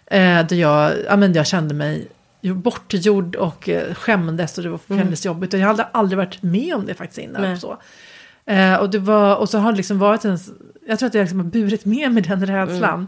[0.06, 2.08] Eh, då jag, ja, men jag kände mig
[2.42, 5.54] bortgjord och eh, skämdes och det var, kändes jobbigt.
[5.54, 7.42] Och jag hade aldrig varit med om det faktiskt innan.
[7.42, 7.54] Nej.
[7.54, 7.78] Och, så.
[8.46, 10.40] Eh, och, det var, och så har det liksom varit en,
[10.88, 13.08] jag tror att jag liksom har burit med mig den rädslan.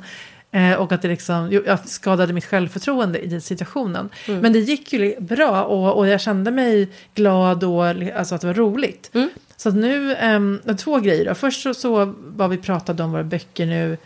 [0.52, 4.10] Eh, och att det liksom, jag skadade mitt självförtroende i den situationen.
[4.28, 8.48] Men det gick ju bra och, och jag kände mig glad och alltså att det
[8.48, 9.12] var roligt.
[9.14, 9.30] Mm.
[9.58, 11.36] Så att nu, um, två grejer då.
[11.36, 13.98] Först så, så var vi pratade om våra böcker nu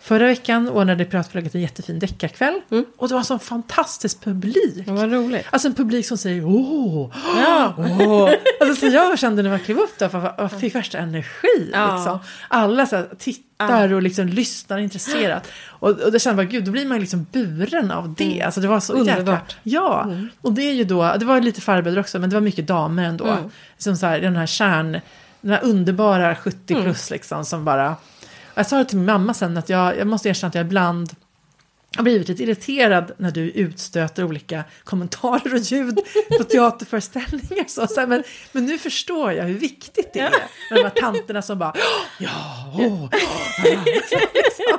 [0.00, 0.68] förra veckan.
[0.68, 2.60] Ordnade Piratförlaget en jättefin deckarkväll.
[2.70, 2.84] Mm.
[2.96, 4.84] Och det var en sån fantastisk publik.
[4.86, 5.46] Ja, vad roligt.
[5.50, 7.74] Alltså en publik som säger åh, Ja.
[8.00, 8.30] åh.
[8.60, 11.70] Alltså, så jag kände när man klev upp där, för jag fick värsta energi.
[11.72, 11.94] Ja.
[11.96, 12.18] Liksom.
[12.48, 15.48] Alla så här, tittar och liksom lyssnar intresserat.
[15.66, 18.32] Och, och det kände bara, gud, då blir man liksom buren av det.
[18.34, 18.46] Mm.
[18.46, 19.12] Alltså det var så jäkla...
[19.18, 19.56] Underbart.
[19.62, 20.06] Ja,
[20.40, 23.04] och det är ju då, det var lite farbröder också, men det var mycket damer
[23.04, 23.24] ändå.
[23.26, 23.50] Mm.
[23.78, 25.00] Som så här, den här kärn,
[25.40, 26.84] den här underbara 70 Mm.
[26.84, 27.96] plus liksom som bara...
[28.58, 31.12] Jag sa det till min mamma sen att jag, jag måste erkänna att jag ibland
[31.96, 35.98] har blivit lite irriterad när du utstöter olika kommentarer och ljud
[36.38, 37.64] på teaterföreställningar.
[37.68, 40.30] Så, så men, men nu förstår jag hur viktigt det är.
[40.70, 41.74] Med de här tanterna som bara
[42.18, 43.08] ja, åh,
[43.64, 44.78] ja, liksom.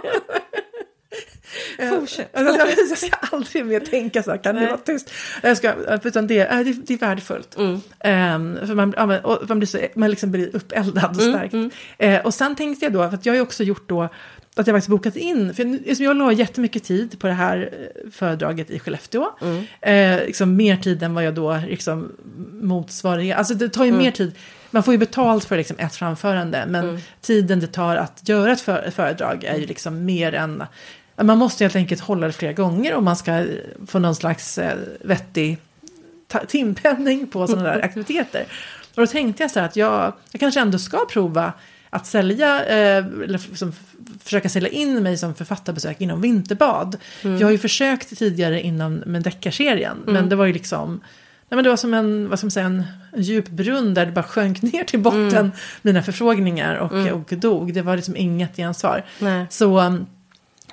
[1.89, 2.29] Fortsätt.
[2.33, 4.69] Alltså, jag, ska aldrig mer tänka så här, kan du Nej.
[4.69, 5.11] vara tyst?
[5.43, 5.73] Jag ska,
[6.03, 7.57] utan det, äh, det, det är värdefullt.
[7.57, 7.81] Mm.
[7.99, 11.33] Ehm, för man, ja, men- och man, blir så, man liksom blir uppeldad och Mm,
[11.49, 11.75] stärkt.
[11.97, 14.09] Eh, och sen tänkte jag då, för att jag har ju också gjort då,
[14.55, 18.11] att jag faktiskt bokat in, för jag, jag la jättemycket tid på det här eh,
[18.11, 19.25] föredraget i Skellefteå.
[19.41, 19.63] Mm.
[20.21, 22.11] Eh, liksom mer tid än vad jag då liksom
[22.61, 24.03] motsvarar, alltså det tar ju Mm.
[24.03, 24.31] mer tid.
[24.71, 27.01] Man får ju betalt för liksom ett framförande, men Mm.
[27.21, 28.61] tiden det tar att göra ett
[28.95, 30.63] föredrag är ju liksom mer än...
[31.23, 33.45] Man måste helt enkelt hålla det flera gånger om man ska
[33.87, 35.57] få någon slags eh, vettig
[36.47, 38.45] timpenning på sådana där aktiviteter.
[38.95, 41.53] Och då tänkte jag så här att jag, jag kanske ändå ska prova
[41.89, 46.97] att sälja, eh, eller som, f- försöka sälja in mig som författarbesök inom vinterbad.
[47.21, 51.01] Jag har ju försökt tidigare inom med deckarserien, men det var ju liksom
[51.51, 52.83] Nej, men det var som en, vad ska man säga, en,
[53.17, 55.51] djup brunn där det bara sjönk ner till botten,
[55.81, 57.73] mina förfrågningar och, och dog.
[57.73, 59.03] Det var liksom inget gensvar.
[59.19, 59.45] Nej.
[59.49, 59.95] Så,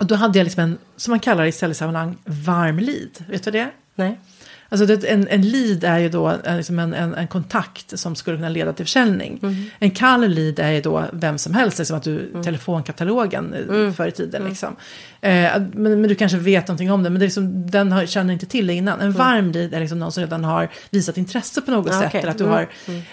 [0.00, 3.24] och då hade jag liksom en, som man kallar det i säljsammanhang, varm lead.
[3.28, 3.70] Vet du vad det är?
[3.94, 4.20] Nej.
[4.68, 8.14] Alltså det, en, en lead är ju då en, liksom en, en, en kontakt som
[8.14, 9.40] skulle kunna leda till försäljning.
[9.78, 14.08] En kall lead är ju då vem som helst, liksom att du, telefonkatalogen eh, förr
[14.08, 14.44] i tiden.
[14.48, 14.76] Liksom.
[15.20, 15.30] Eh,
[15.72, 18.32] men, men du kanske vet någonting om det, men det är liksom, den har, känner
[18.32, 19.00] inte till det innan.
[19.00, 22.08] En varm lead är liksom någon som redan har visat intresse på något Ja, sätt.
[22.08, 22.20] okej.
[22.20, 22.68] Eller att du Mm, har,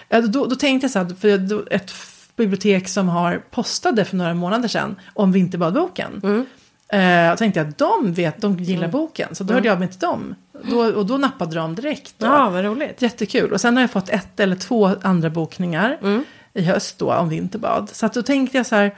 [0.10, 1.92] Ja, då, då tänkte jag så här, för då, ett
[2.36, 6.22] bibliotek som har postade för några månader sedan om Vinterbadboken.
[6.24, 6.46] Mm.
[6.94, 9.36] Eh, och tänkte jag de vet, de gillar boken.
[9.36, 10.36] Så då hörde jag mig till dem.
[10.70, 12.16] Då, och då nappade de direkt.
[12.18, 12.26] Då.
[12.26, 13.02] Ja, vad roligt.
[13.02, 13.52] Jättekul.
[13.54, 16.24] Och sen har jag fått ett eller två andra bokningar Mm.
[16.54, 17.90] i höst då om vinterbad.
[17.94, 18.96] Så att då tänkte jag så här.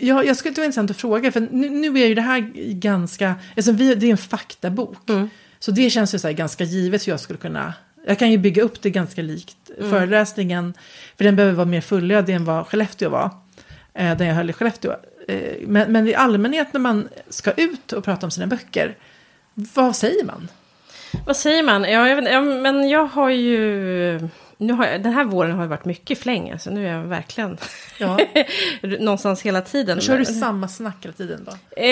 [0.00, 2.40] Jag, jag skulle det var intressant att fråga, för nu, nu är ju det här
[2.72, 5.08] ganska, alltså vi, det är en faktabok.
[5.08, 5.30] Mm.
[5.58, 7.72] Så det känns ju så här ganska givet hur jag skulle kunna,
[8.06, 9.90] jag kan ju bygga upp det ganska likt Mm.
[9.90, 10.74] föreläsningen.
[11.16, 13.30] För den behöver vara mer fullödig än vad Skellefteå var.
[13.94, 14.92] Eh, där jag höll i Skellefteå.
[15.28, 18.96] Eh, men, men i allmänhet när man ska ut och prata om sina böcker,
[19.54, 20.48] vad säger man?
[21.26, 21.84] Vad säger man?
[21.84, 24.28] Ja, jag vet, ja, men jag har ju
[24.58, 27.02] nu har jag, den här våren har ju varit mycket fläng, alltså nu är jag
[27.02, 27.56] verkligen
[27.98, 28.18] Ja.
[29.00, 30.00] någonstans hela tiden.
[30.00, 31.52] Kör du samma snack hela tiden då?
[31.82, 31.86] Eh,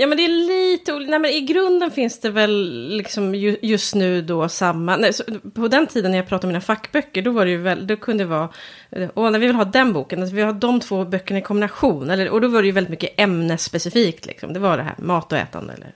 [0.00, 0.92] ja men det är lite.
[0.92, 4.96] Nej men i grunden finns det väl liksom ju, just nu då samma.
[4.96, 5.24] Nej, så,
[5.54, 7.96] på den tiden när jag pratade om mina fackböcker då var det ju väl, då
[7.96, 8.48] kunde det vara.
[8.90, 11.42] eh, Åh, när vi vill ha den boken, alltså vi har de två böckerna i
[11.42, 12.10] kombination.
[12.10, 14.52] Eller, och då var det ju väldigt mycket ämnesspecifikt liksom.
[14.52, 15.92] Det var det här mat och ätande eller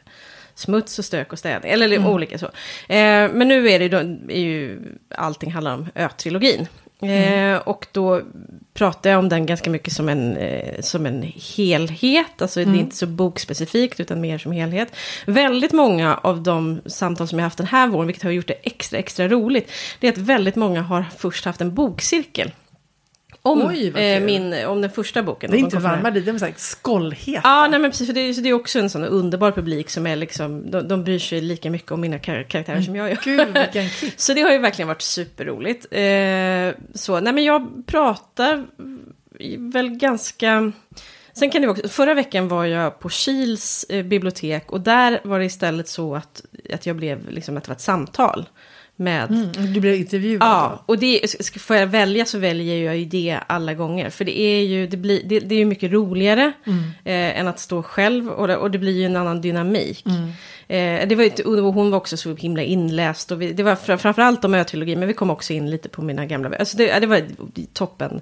[0.60, 1.72] smuts och stök och städning.
[1.72, 2.08] Eller Mm.
[2.08, 2.46] olika så.
[2.88, 3.96] Eh, men nu är det ju,
[4.28, 4.78] är ju
[5.14, 6.66] allting handlar om Ö-trilogin.
[7.02, 7.54] Mm.
[7.54, 8.20] Eh, och då
[8.74, 12.42] pratar jag om den ganska mycket som en, eh, som en helhet.
[12.42, 12.72] Alltså Mm.
[12.72, 14.96] det är inte så bokspecifikt utan mer som helhet.
[15.26, 18.54] Väldigt många av de samtal som jag haft den här våren, vilket har gjort det
[18.62, 19.70] extra, extra roligt.
[20.00, 22.50] Det är att väldigt många har först haft en bokcirkel.
[23.42, 25.50] Om, Oj, eh, min, om den första boken.
[25.50, 27.40] Det är inte de varma det är så här skållhet.
[27.44, 28.06] Ja, nej men precis.
[28.06, 30.88] För det, är- så det är också en sån underbar publik som är liksom, de,
[30.88, 33.18] de bryr sig lika mycket om mina kar- karaktärer som jag gör.
[33.24, 34.12] Gud.
[34.16, 35.86] Så det har ju verkligen varit superroligt.
[35.90, 38.66] Eh, så, nej men jag pratar
[39.72, 40.72] väl ganska...
[41.32, 45.38] Sen kan det också, förra veckan var jag på Kils eh, bibliotek och där var
[45.38, 48.48] det istället så att, att jag blev, liksom att det var ett samtal
[49.00, 52.96] med Mm, du blev intervjuad Ja, och det, ska- får jag välja så väljer jag
[52.96, 54.10] ju det alla gånger.
[54.10, 56.52] För det är ju, det blir, det, det är mycket roligare
[57.04, 58.28] eh, än att stå själv.
[58.28, 60.04] Och det, och det blir ju en annan dynamik.
[60.68, 63.30] Eh, det var ju, hon var också så himla inläst.
[63.30, 66.02] Och vi, det var fram- framförallt om Ö-trilogin, men vi kom också in lite på
[66.02, 66.56] mina gamla...
[66.58, 67.22] Alltså det, det var
[67.72, 68.20] toppen.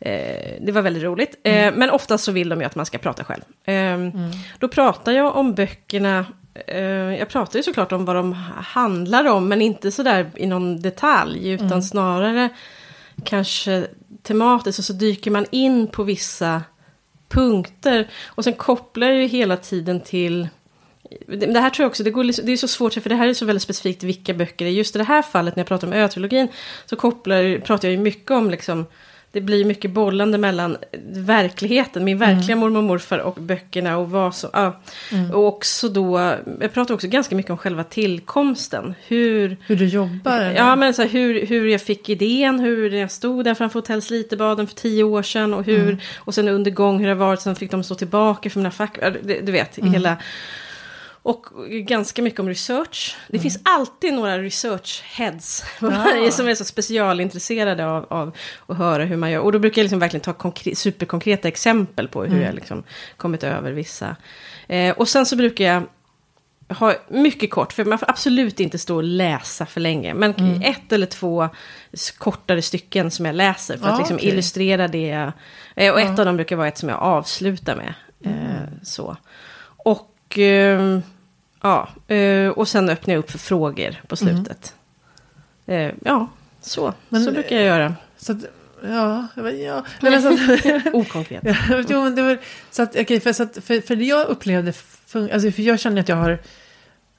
[0.00, 0.12] Eh,
[0.60, 1.36] det var väldigt roligt.
[1.44, 3.42] Eh, men oftast så vill de ju att man ska prata själv.
[3.64, 3.98] Eh,
[4.58, 6.26] Då pratar jag om böckerna.
[6.66, 10.82] Eh, jag pratar ju såklart om vad de handlar om, men inte sådär i någon
[10.82, 11.50] detalj.
[11.50, 12.48] Utan snarare
[13.24, 13.86] kanske
[14.22, 14.78] tematiskt.
[14.78, 16.62] Och så dyker man in på vissa
[17.28, 18.10] punkter.
[18.26, 20.48] Och sen kopplar jag ju hela tiden till...
[21.26, 23.14] Det det här tror jag också, det, går, liksom- det är så svårt, för det
[23.14, 24.72] här är så väldigt specifikt vilka böcker det är.
[24.72, 26.48] Just i det här fallet när jag pratar om Ö-trilogin
[26.86, 28.86] så kopplar, pratar jag ju mycket om liksom,
[29.32, 30.76] det blir mycket bollande mellan
[31.12, 34.80] verkligheten, min verkliga mormor och morfar och böckerna och vad så, ja.
[35.32, 38.94] Och också då, jag pratar också ganska mycket om själva tillkomsten.
[39.06, 40.36] Hur, Hur du jobbar?
[40.40, 40.54] eller?
[40.56, 44.02] Ja, men så här, hur, hur jag fick idén, hur jag stod där framför Hotell
[44.02, 47.40] Slitebaden för tio år sedan och hur, och sen under gång hur det har varit,
[47.40, 50.16] sen fick de stå tillbaka för mina fack, du, du vet, hela.
[51.22, 53.16] Och ganska mycket om research.
[53.28, 56.30] Det finns alltid några research heads Ja.
[56.32, 59.40] som är så specialintresserade av, av att höra hur man gör.
[59.40, 62.82] Och då brukar jag liksom verkligen ta konkre- superkonkreta exempel på hur jag liksom
[63.16, 64.16] kommit över vissa.
[64.68, 65.82] Eh, och sen så brukar jag
[66.76, 70.14] ha mycket kort, för man får absolut inte stå och läsa för länge.
[70.14, 71.48] Men ett eller två
[72.18, 74.28] kortare stycken som jag läser för att Ah, liksom okej.
[74.28, 75.06] illustrera det.
[75.06, 75.32] jag-
[75.76, 77.94] Eh, och ett av dem brukar vara ett som jag avslutar med.
[78.24, 79.16] Eh, så.
[79.84, 80.06] Och,
[80.38, 81.02] ehm,
[81.62, 84.74] ja, eh, och sen öppnar jag upp för frågor på slutet.
[85.66, 86.28] Eh, ja,
[86.60, 86.94] så.
[87.08, 87.94] Men, så brukar jag göra.
[88.16, 88.38] Så att,
[88.82, 89.84] ja, ja.
[90.00, 91.42] Nej, men så att, Okonkret.
[91.44, 92.38] Ja, jo, men det var,
[92.70, 94.72] så att, okej, för, så att, för, för det jag upplevde,
[95.14, 96.38] alltså, för jag känner att jag har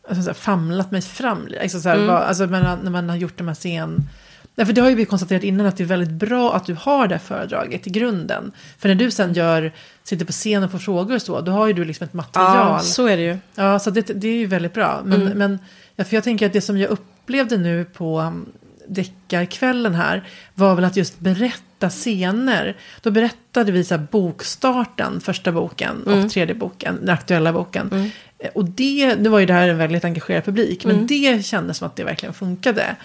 [0.07, 1.47] alltså, så här, famlat mig fram.
[1.61, 2.07] Alltså, så här, Mm.
[2.07, 4.09] vad, alltså, när, när man har gjort de här scen...
[4.55, 6.73] Ja, för det har ju vi konstaterat innan att det är väldigt bra att du
[6.73, 8.51] har det här föredraget i grunden.
[8.77, 9.71] För när du sen gör,
[10.03, 12.67] sitter på scen och får frågor och så, då har ju du liksom ett material.
[12.71, 13.37] Ja, så är det ju.
[13.55, 15.01] Ja, så det, det är ju väldigt bra.
[15.05, 15.37] Men, Mm.
[15.37, 15.59] men
[15.95, 18.45] ja, för jag tänker att det som jag upplevde nu på um,
[18.87, 20.23] deckarkvällen här
[20.53, 22.77] var väl att just berätta scener.
[23.01, 26.25] Då berättade vi så bokstarten, första boken Mm.
[26.25, 27.89] och tredje boken, den aktuella boken.
[27.93, 28.05] Eh,
[28.53, 31.07] Och det, nu var ju det här en väldigt engagerad publik, men Mm.
[31.07, 32.95] det kändes som att det verkligen funkade.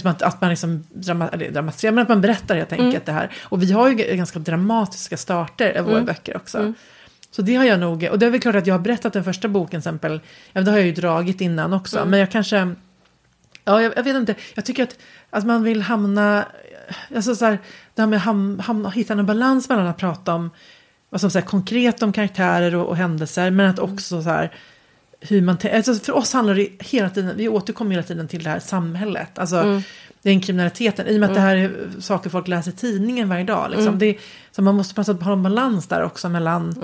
[0.00, 2.86] Som att, att man liksom drama, dramatiserar, men att man berättar helt Mm.
[2.86, 3.30] enkelt det här.
[3.42, 6.72] Och vi har ju ganska dramatiska starter av våra böcker också.
[7.30, 9.24] Så det har jag nog, och det är väl klart att jag har berättat den
[9.24, 10.20] första boken till exempel,
[10.52, 12.74] ja, det har jag ju dragit innan också, men jag kanske,
[13.64, 14.98] ja jag, jag vet inte, jag tycker att,
[15.30, 16.44] att man vill hamna,
[17.14, 17.58] alltså så här,
[17.94, 20.50] det här med ham, ham, hitta en balans mellan att prata om,
[21.10, 24.52] vad som säger konkret om karaktärer och, och händelser, men att också så här,
[25.20, 28.50] hur man, alltså för oss handlar det hela tiden, vi återkommer hela tiden till det
[28.50, 29.56] här samhället, alltså
[30.22, 33.44] den kriminaliteten, i och med att det här är saker folk läser i tidningen varje
[33.44, 33.98] dag, liksom.
[33.98, 34.16] det, är-
[34.50, 36.74] så man måste på något sätt ha en balans där också mellan,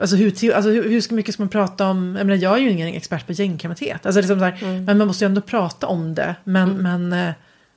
[0.00, 2.70] Alltså, hur, alltså hur, hur mycket ska man prata om, jag menar jag är ju
[2.70, 6.34] ingen expert på gängkriminalitet, alltså liksom här, men man måste ju ändå prata om det,
[6.44, 7.30] men, men eh,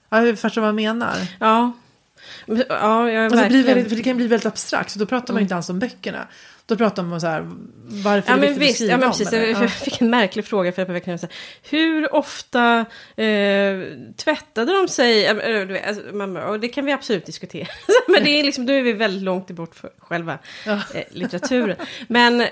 [0.09, 1.13] ja, jag förstår vad jag menar.
[1.39, 1.71] Ja.
[2.69, 3.65] Ja, jag Alltså, det, blir verkligen...
[3.65, 5.79] väldigt, för det kan bli väldigt abstrakt, så då pratar man ju inte alls om
[5.79, 6.27] böckerna.
[6.73, 7.49] Då pratar man om så här,
[7.85, 9.31] varför Ja men visst, ja, men precis.
[9.31, 9.67] Jag Ja.
[9.67, 11.29] fick en märklig fråga för ett par veckor sedan.
[11.69, 13.25] Hur ofta eh,
[14.17, 15.27] tvättade de sig?
[15.27, 17.67] Alltså, man och det kan vi absolut diskutera.
[18.07, 20.73] men det är liksom, då är vi väldigt långt bort för själva Ja.
[20.93, 21.77] eh, litteraturen.
[22.07, 22.47] Men eh,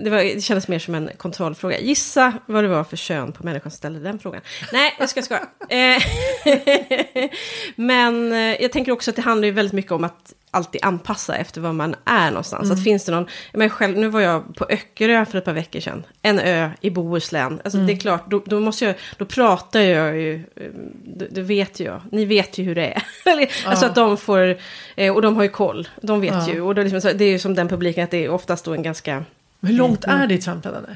[0.00, 1.80] det, var, det kändes mer som en kontrollfråga.
[1.80, 4.40] Gissa vad det var för kön på människan som ställde den frågan.
[4.72, 5.40] Nej, jag ska skoja.
[5.68, 6.02] Eh,
[7.76, 11.60] men jag tänker också att det handlar ju väldigt mycket om att alltid anpassa efter
[11.60, 12.70] var man är någonstans.
[12.70, 13.21] Att finns det någon,
[13.52, 16.02] jag menar själv, nu var jag på Öckerö för ett par veckor sedan.
[16.22, 17.60] En ö i Bohuslän.
[17.64, 20.62] Alltså det är klart, då, då måste jag, då pratar jag ju, eh,
[21.04, 23.02] det, det vet ju jag, ni vet ju hur det är.
[23.66, 24.56] Alltså att de får,
[24.96, 26.48] eh, och de har ju koll, de vet Ja.
[26.52, 26.60] ju.
[26.60, 28.74] Och det är, liksom, det är ju som den publiken, att det är oftast då
[28.74, 29.24] en ganska
[29.60, 30.20] Hur långt Mm.
[30.20, 30.90] är ditt framträdande?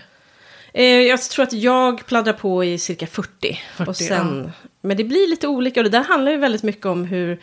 [0.73, 3.61] Eh, jag tror att jag pladdrar på i cirka 40.
[3.77, 6.87] 40, och sen, Men det blir lite olika och det där handlar ju väldigt mycket
[6.87, 7.39] om hur,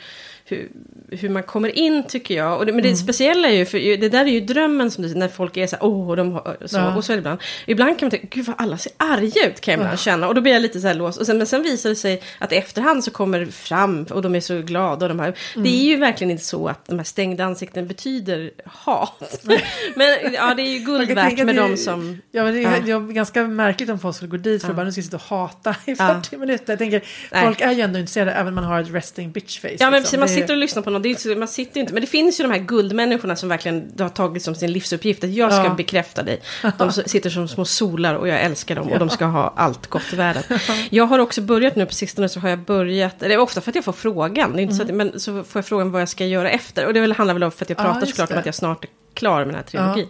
[0.46, 0.70] hur,
[1.12, 2.58] hur man kommer in tycker jag.
[2.58, 2.91] Och det, men Mm.
[2.91, 5.68] det speciella är ju, för det där är ju drömmen som du när folk är
[5.68, 6.96] så här, åh, de har, så, Ja.
[6.96, 7.39] och så är det ibland.
[7.68, 10.28] Ibland kan man tänka, gud vad alla ser arga ut kan jag ibland känna.
[10.28, 11.20] Och då blir jag lite så här låst.
[11.20, 14.22] Och sen, men sen visar det sig att i efterhand så kommer det fram och
[14.22, 15.06] de är så glada.
[15.06, 15.64] Och de här, Mm.
[15.64, 19.41] Det är ju verkligen inte så att de här stängda ansikten betyder hat.
[19.96, 22.22] men ja, det är ju guld värt med de som...
[22.32, 23.00] Ja, men det är, Ja.
[23.00, 25.24] ganska märkligt om folk skulle gå dit för att bara nu ska jag sitta och
[25.24, 26.66] hata i 40 minuter.
[26.74, 27.46] Jag tänker, Nej.
[27.46, 29.68] folk är ju ändå intresserade även om man har ett resting bitch face.
[29.80, 30.20] Ja men liksom.
[30.20, 32.07] precis, man sitter och lyssnar på något, det så- man sitter ju inte, men det
[32.07, 35.63] finns ju de här guldmänniskorna som verkligen har tagit som sin livsuppgift att jag ska
[35.63, 35.73] Ja.
[35.73, 36.41] bekräfta dig.
[36.77, 40.13] De sitter som små solar och jag älskar dem och de ska ha allt gott
[40.13, 40.43] i världen.
[40.89, 43.75] Jag har också börjat nu på sistone så har jag börjat, eller ofta för att
[43.75, 46.09] jag får frågan, det är inte så att, men så får jag frågan vad jag
[46.09, 46.86] ska göra efter.
[46.86, 48.39] Och det handlar väl om för att jag Ja, pratar just såklart om det.
[48.39, 50.07] att jag snart är klar med den här trilogin.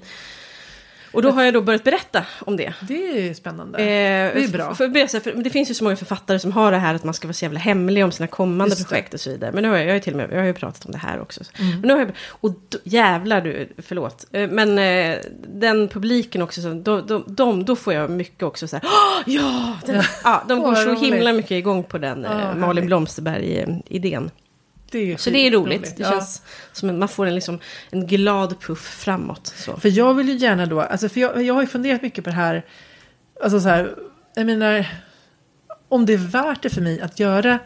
[1.13, 2.73] Och då har jag då börjat berätta om det.
[2.81, 3.79] Det är spännande.
[3.79, 4.75] Eh, det är bra.
[4.75, 7.13] För, för, för, det finns ju så många författare som har det här att man
[7.13, 9.51] ska vara så jävla hemlig om sina kommande projekt och så vidare.
[9.51, 10.91] Men nu har jag, jag, har ju till och med, jag har ju pratat om
[10.91, 11.43] det här också.
[11.59, 11.71] Mm.
[11.71, 14.25] Men nu har jag, och då, jävlar du, förlåt.
[14.31, 18.67] Eh, Men eh, den publiken också, så, de, de, de, då får jag mycket också
[18.67, 19.77] så här, "Åh, ja!
[19.85, 22.55] Den, ja de Åh, går så himla mycket igång på den Ja, eh.
[22.55, 24.31] Malin Blomsterberg-idén.
[24.93, 25.79] Det är Så det är roligt.
[25.79, 25.97] roligt.
[25.97, 26.09] Det Ja.
[26.11, 26.41] känns
[26.71, 27.59] som att man får en, liksom,
[27.91, 29.47] en glad puff framåt.
[29.57, 29.77] Så.
[29.79, 32.29] För jag vill ju gärna då, alltså för jag, jag har ju funderat mycket på
[32.29, 32.65] det här,
[33.43, 33.95] alltså så här,
[34.35, 34.85] jag menar,
[35.89, 37.59] om det är värt det för mig att göra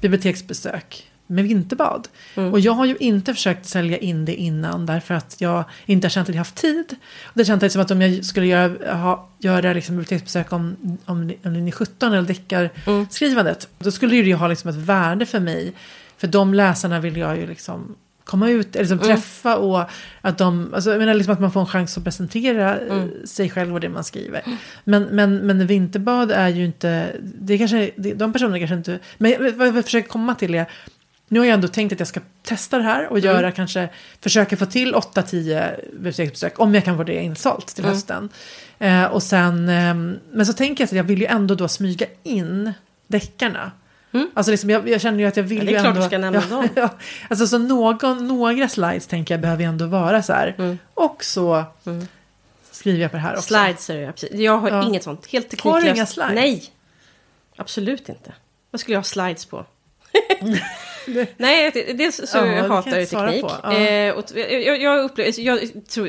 [0.00, 2.08] biblioteksbesök med vinterbad.
[2.34, 2.52] Mm.
[2.52, 6.10] Och jag har ju inte försökt sälja in det innan därför att jag inte har
[6.10, 6.96] känt att jag haft tid.
[7.24, 11.32] Och det känns som att om jag skulle göra, ha, göra liksom biblioteksbesök om, om,
[11.44, 15.72] om linje 17 eller deckarskrivandet, då skulle det ju ha liksom ett värde för mig.
[16.16, 19.90] För de läsarna vill jag ju liksom komma ut, eller liksom träffa och
[20.20, 23.50] att de, alltså jag menar liksom att man får en chans att presentera eh, sig
[23.50, 24.42] själv och det man skriver.
[24.84, 29.58] Men, men, men vinterbad är ju inte, det är kanske, de personerna kanske inte, men
[29.58, 30.66] vad jag försöker komma till är,
[31.28, 33.88] nu har jag ändå tänkt att jag ska testa det här och göra kanske,
[34.20, 38.28] försöka få till 8-10 biblioteksbesök, om jag kan få det insålt till hösten.
[38.78, 42.06] Eh, och sen, ehm, men så tänker jag att jag vill ju ändå då smyga
[42.22, 42.72] in
[43.06, 43.72] deckarna.
[44.34, 46.00] Alltså liksom, jag, jag känner ju att jag vill Ja, det är ju klart ändå...
[46.00, 46.68] du ska nämna ja, dem.
[46.74, 46.88] Ja,
[47.30, 50.54] alltså så någon, några slides tänker jag behöver ju ändå vara så här.
[50.58, 50.78] Mm.
[50.94, 51.64] Och så
[52.70, 53.42] skriver jag på det här också.
[53.54, 54.34] Slides är det absolut.
[54.40, 54.84] Jag har Ja.
[54.86, 55.26] inget sånt.
[55.26, 55.84] Helt Har tekniklöst.
[55.86, 56.34] du inga slides?
[56.34, 56.64] Nej.
[57.56, 58.32] Absolut inte.
[58.70, 59.64] Vad skulle jag ha slides på?
[61.36, 63.44] Nej, det- dels så Ja, hatar jag teknik.
[63.62, 63.72] Ja.
[63.74, 66.08] Eh, och jag, jag upplever, jag tror,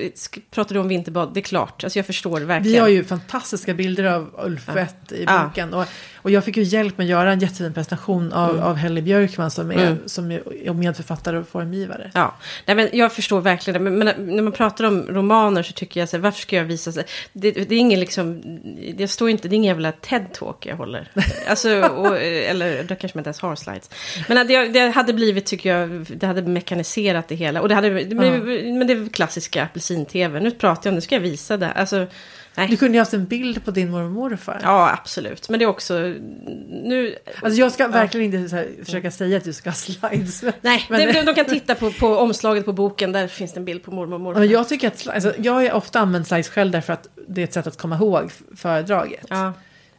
[0.51, 1.33] pratar du om vinterbad?
[1.33, 1.83] Det är klart.
[1.83, 2.73] Alltså jag förstår verkligen.
[2.73, 5.43] Vi har ju fantastiska bilder av Ulf Wett i Ja.
[5.47, 5.73] boken.
[5.73, 5.85] Och,
[6.25, 8.63] och jag fick ju hjälp med att göra en jättefin presentation av, Mm.
[8.63, 12.11] av Helly Björkman som är, som är medförfattare och formgivare.
[12.13, 13.89] Ja, Nej, men jag förstår verkligen det.
[13.89, 16.63] Men, men när man pratar om romaner så tycker jag så här, varför ska jag
[16.63, 17.03] visa sig?
[17.33, 18.41] Det, det är ingen liksom,
[18.97, 21.11] det står inte, det är ingen jävla TED-talk jag håller.
[21.47, 23.89] Alltså, och, eller då kanske man inte ens har slides.
[24.27, 27.61] Men det, det hade blivit, tycker jag, det hade mekaniserat det hela.
[27.61, 30.39] Och det hade, men, men det är klassiska apelsin-tv.
[30.39, 31.71] Nu pratar jag om, nu ska jag visa det.
[31.71, 32.07] Alltså,
[32.57, 32.67] nej.
[32.67, 34.59] Du kunde ju haft en bild på din mormor och morfar.
[34.63, 35.49] Ja, absolut.
[35.49, 35.93] Men det är också,
[36.69, 40.43] nu, Alltså jag ska verkligen inte så här, försöka säga att du ska ha slides.
[40.61, 43.65] nej, Men- de, de kan titta på, på omslaget på boken, där finns det en
[43.65, 44.39] bild på mormor och morfar.
[44.39, 47.43] Men jag tycker att alltså, jag har ofta använt slides själv därför att det är
[47.43, 49.25] ett sätt att komma ihåg föredraget.
[49.29, 49.53] Ja.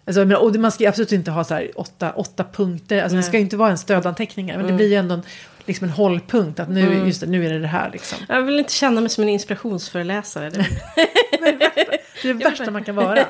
[0.06, 3.02] Alltså, menar, och man ska absolut inte ha så här åtta, åtta punkter.
[3.02, 4.56] Alltså, det ska ju inte vara en stödanteckningar.
[4.56, 5.22] Men det blir ju ändå en,
[5.66, 6.60] liksom en hållpunkt.
[6.60, 8.18] Att nu, just det, nu är det det här liksom.
[8.28, 10.50] Jag vill inte känna mig som en inspirationsföreläsare.
[10.50, 13.18] Det, Det är det värsta man kan vara.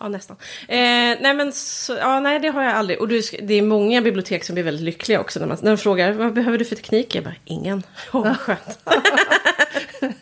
[0.00, 0.36] ja, nästan.
[0.68, 0.76] Eh,
[1.20, 3.00] nej, men så, ja, nej, det har jag aldrig.
[3.00, 5.40] Och du, det är många bibliotek som blir väldigt lyckliga också.
[5.40, 7.14] När, man, när de frågar, vad behöver du för teknik?
[7.14, 7.82] Jag bara, ingen.
[8.12, 8.78] Åh, vad skönt.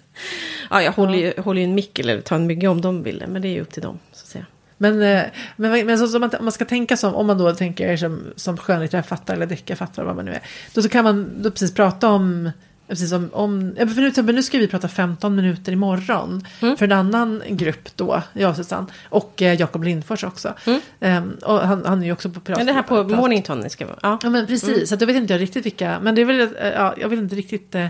[0.71, 3.19] ja, jag håller ju, håller ju en mick eller tar en mygga om de vill
[3.19, 3.27] det.
[3.27, 4.47] Men det är ju upp till dem, så att säga.
[4.83, 5.25] Men, eh,
[5.57, 8.33] men, men så, så man, om man ska tänka som, om man då tänker som,
[8.37, 10.43] som skönlitterär författare eller deckarfattare, vad man nu är.
[10.75, 12.51] Då så kan man då precis prata om
[12.89, 16.45] Precis om, ja, för nu, exempel, nu ska vi prata 15 minuter imorgon.
[16.61, 16.77] Mm.
[16.77, 18.87] För en annan grupp då, jag och Susanne.
[19.09, 20.55] Och eh, Jakob Lindfors också.
[20.67, 20.81] Mm.
[21.01, 22.59] Ehm, och han, han är ju också på pirat.
[22.59, 23.99] Men det här på Mornington ni ska vara.
[24.03, 24.19] Ja.
[24.23, 24.87] Ja men precis, Mm.
[24.87, 26.01] så jag vet inte jag riktigt vilka.
[26.03, 27.75] Men det är väl, eh, ja, jag vet inte riktigt.
[27.75, 27.87] eh,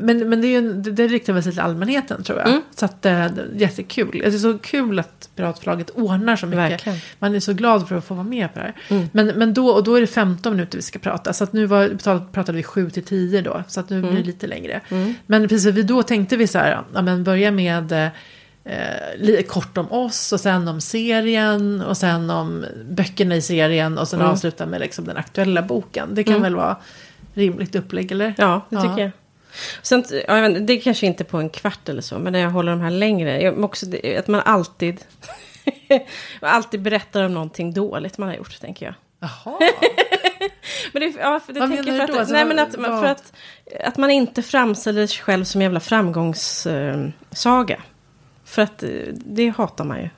[0.00, 2.48] Men, men det, är ju, det, det riktar väl sig till allmänheten tror jag.
[2.48, 2.62] Mm.
[2.74, 4.10] Så att eh, det är jättekul.
[4.12, 6.58] Det är så kul att Piratförlaget ordnar så mycket.
[6.72, 6.98] Verkligen.
[7.18, 8.74] Man är så glad för att få vara med på det här.
[8.96, 9.08] Mm.
[9.12, 11.32] Men, men då, och då är det 15 minuter vi ska prata.
[11.32, 13.62] Så att nu var, pratade vi 7 till 10 då.
[13.68, 14.80] Så att nu blir det lite längre.
[14.88, 15.14] Mm.
[15.26, 17.92] Men precis, vi då tänkte vi så här, ja, men börja med
[18.64, 24.08] eh, kort om oss och sen om serien och sen om böckerna i serien och
[24.08, 24.32] sen Mm.
[24.32, 26.08] avsluta med liksom den aktuella boken.
[26.14, 26.42] Det kan Mm.
[26.42, 26.76] väl vara
[27.34, 28.34] rimligt upplägg eller?
[28.38, 28.82] Ja, det Ja.
[28.82, 29.10] tycker jag.
[29.82, 32.40] Sen, ja, jag vet, det är kanske inte på en kvart eller så, men när
[32.40, 33.42] jag håller de här längre.
[33.42, 35.00] Jag, också det, att man alltid,
[36.40, 38.94] alltid berättar om någonting dåligt man har gjort, tänker jag.
[39.20, 39.58] Jaha.
[40.92, 42.12] Men det, ja, för det Vad tänker menar du då?
[42.12, 43.32] att, Alltså, nej, men att, vad- för att,
[43.84, 47.12] att man inte framställer sig själv som en jävla framgångssaga.
[47.32, 47.80] saga.
[48.44, 50.08] för att eh, det hatar man ju.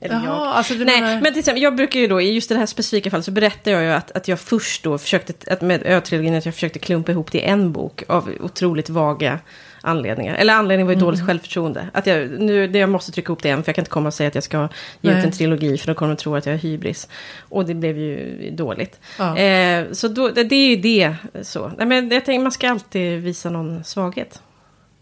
[0.00, 0.24] Eller jag.
[0.24, 1.20] Jaha, alltså du Nej, menar...
[1.20, 3.70] men till exempel, jag brukar ju då, i just det här specifika fallet så berättar
[3.70, 7.12] jag ju att, att jag först då försökte, att med Ö-trilogin, att jag försökte klumpa
[7.12, 9.38] ihop det i en bok av otroligt vaga
[9.80, 10.34] anledningar.
[10.34, 11.88] Eller anledningen var ju dåligt självförtroende.
[11.92, 14.06] Att jag, nu, det, jag måste trycka ihop det en, för jag kan inte komma
[14.06, 14.68] och säga att jag ska
[15.00, 15.18] ge Nej.
[15.18, 17.08] ut en trilogi, för då kommer de tro att jag har hybris.
[17.40, 19.00] Och det blev ju dåligt.
[19.18, 19.38] Ja.
[19.38, 21.72] Eh, så då, det, det är ju det, så.
[21.76, 24.42] Nej, men jag tänker, man ska alltid visa någon svaghet.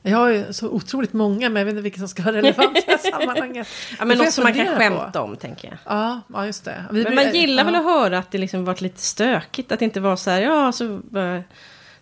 [0.06, 2.78] Jag har ju så otroligt många, men jag vet inte vilka som ska vara relevanta
[2.78, 3.68] i det här sammanhanget.
[3.98, 4.72] Ja, men något som man kan på.
[4.72, 5.78] skämta om, tänker jag.
[5.84, 6.84] Ja, ja, just det.
[6.90, 7.80] Vi Men blir- man gillar väl ja.
[7.80, 9.72] att höra att det liksom varit lite stökigt.
[9.72, 10.84] Att det inte var så här, ja, så...
[11.18, 11.40] eh,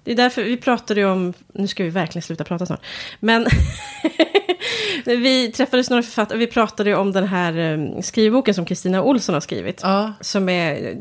[0.04, 2.80] Det är därför vi pratade ju om, nu ska vi verkligen sluta prata snart.
[3.20, 3.46] Men
[5.04, 9.32] vi träffades några författare, vi pratade ju om den här eh, skrivboken som Kristina Olsson
[9.32, 9.80] har skrivit.
[9.82, 10.96] Ja, Som är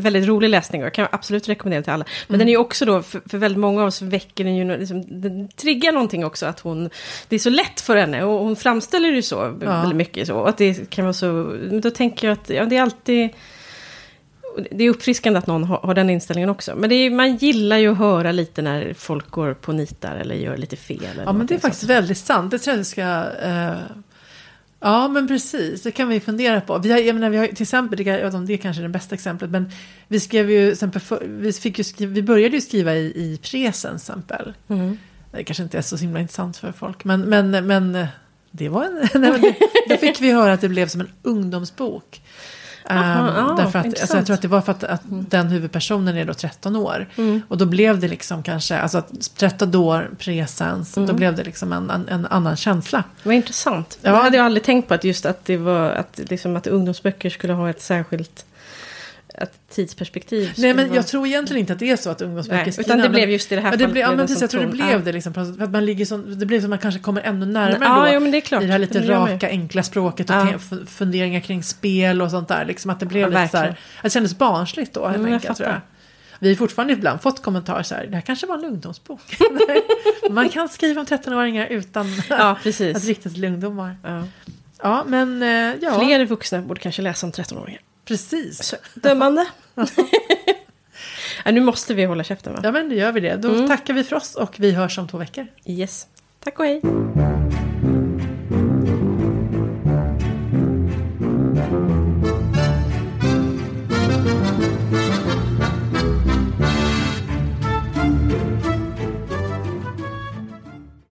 [0.00, 2.04] väldigt rolig läsning och jag kan absolut rekommendera till alla.
[2.28, 2.38] Men Mm.
[2.38, 5.20] den är ju också då, för, för väldigt många av oss väcker den ju, liksom,
[5.20, 6.46] den triggar någonting också.
[6.46, 6.90] Att hon,
[7.28, 9.50] det är så lätt för henne och hon framställer det ju så Ja.
[9.66, 10.26] väldigt mycket.
[10.26, 13.30] Så, att det kan vara så, då tänker jag att ja, det är alltid...
[14.70, 16.76] Det är uppfriskande att någon har, har den inställningen också.
[16.76, 20.56] Men är, man gillar ju att höra lite när folk går på nitar eller gör
[20.56, 21.04] lite fel.
[21.12, 21.90] Eller ja men det är faktiskt sånt.
[21.90, 22.50] väldigt sant.
[22.50, 23.02] Det tror jag vi ska...
[23.42, 23.74] eh,
[24.80, 25.82] Ja, men precis.
[25.82, 26.78] Det kan vi fundera på.
[26.78, 28.82] Vi har, jag menar, vi har till exempel, jag vet inte om det är kanske
[28.82, 29.70] är det bästa exemplet, men
[30.08, 33.96] vi skrev ju, exempel, vi, fick ju skriva, vi började ju skriva i, i presen,
[33.96, 34.54] exempel.
[34.68, 34.98] Mm.
[35.30, 38.06] Det kanske inte är så himla intressant för folk, men, men, men
[38.50, 39.08] det var en...
[39.20, 39.54] nej, det,
[39.88, 42.22] då fick vi höra att det blev som en ungdomsbok.
[42.90, 46.16] Aha, ja, därför att, alltså, jag tror att det var för att, att den huvudpersonen
[46.16, 47.06] är då 13 år.
[47.16, 47.42] Mm.
[47.48, 51.16] Och då blev det liksom kanske, alltså att 13 år presens, då Mm.
[51.16, 53.04] blev det liksom en, en, en annan känsla.
[53.22, 53.98] Vad intressant.
[54.02, 54.10] Ja.
[54.10, 57.30] Det hade jag aldrig tänkt på att just att det var att, liksom, att ungdomsböcker
[57.30, 58.45] skulle ha ett särskilt
[59.38, 60.52] ett tidsperspektiv.
[60.56, 62.72] Nej men vara- jag tror egentligen inte att det är så att ungdomsböcker är utan
[62.72, 63.92] skrivna, det men- blev just i det här men det fallet.
[63.92, 64.98] blev, ja, men precis, jag tror det blev Ja.
[64.98, 65.34] det liksom.
[65.34, 68.06] För att man ligger som, det blev som att man kanske kommer ännu närmare Ja,
[68.06, 68.14] då.
[68.14, 68.62] jo, men det är klart.
[68.62, 70.58] I det här lite Det raka, enkla språket och Ja.
[70.86, 72.64] funderingar kring spel och sånt där.
[72.64, 75.32] Liksom att det blev Ja, lite så här, att det kändes barnsligt då helt Mm,
[75.32, 75.80] enkelt tror jag.
[76.38, 79.36] Vi har fortfarande ibland fått kommentarer så här, det här kanske var en ungdomsbok.
[80.30, 82.50] man kan skriva om 13-åringar utan Ja,
[82.94, 83.96] att rikta till ungdomar.
[84.04, 84.22] Ja.
[84.82, 85.48] Ja, men eh,
[85.80, 87.80] ja, Fler vuxna borde kanske läsa om 13-åringar.
[88.08, 88.62] Precis.
[88.62, 89.46] Så, Dömande.
[91.44, 92.60] ja, nu måste vi hålla käften va?
[92.62, 93.36] Ja, men då gör vi det.
[93.36, 93.68] Då Mm.
[93.68, 95.46] tackar vi för oss och vi hörs om två veckor.
[95.66, 96.06] Yes.
[96.40, 96.80] Tack och hej.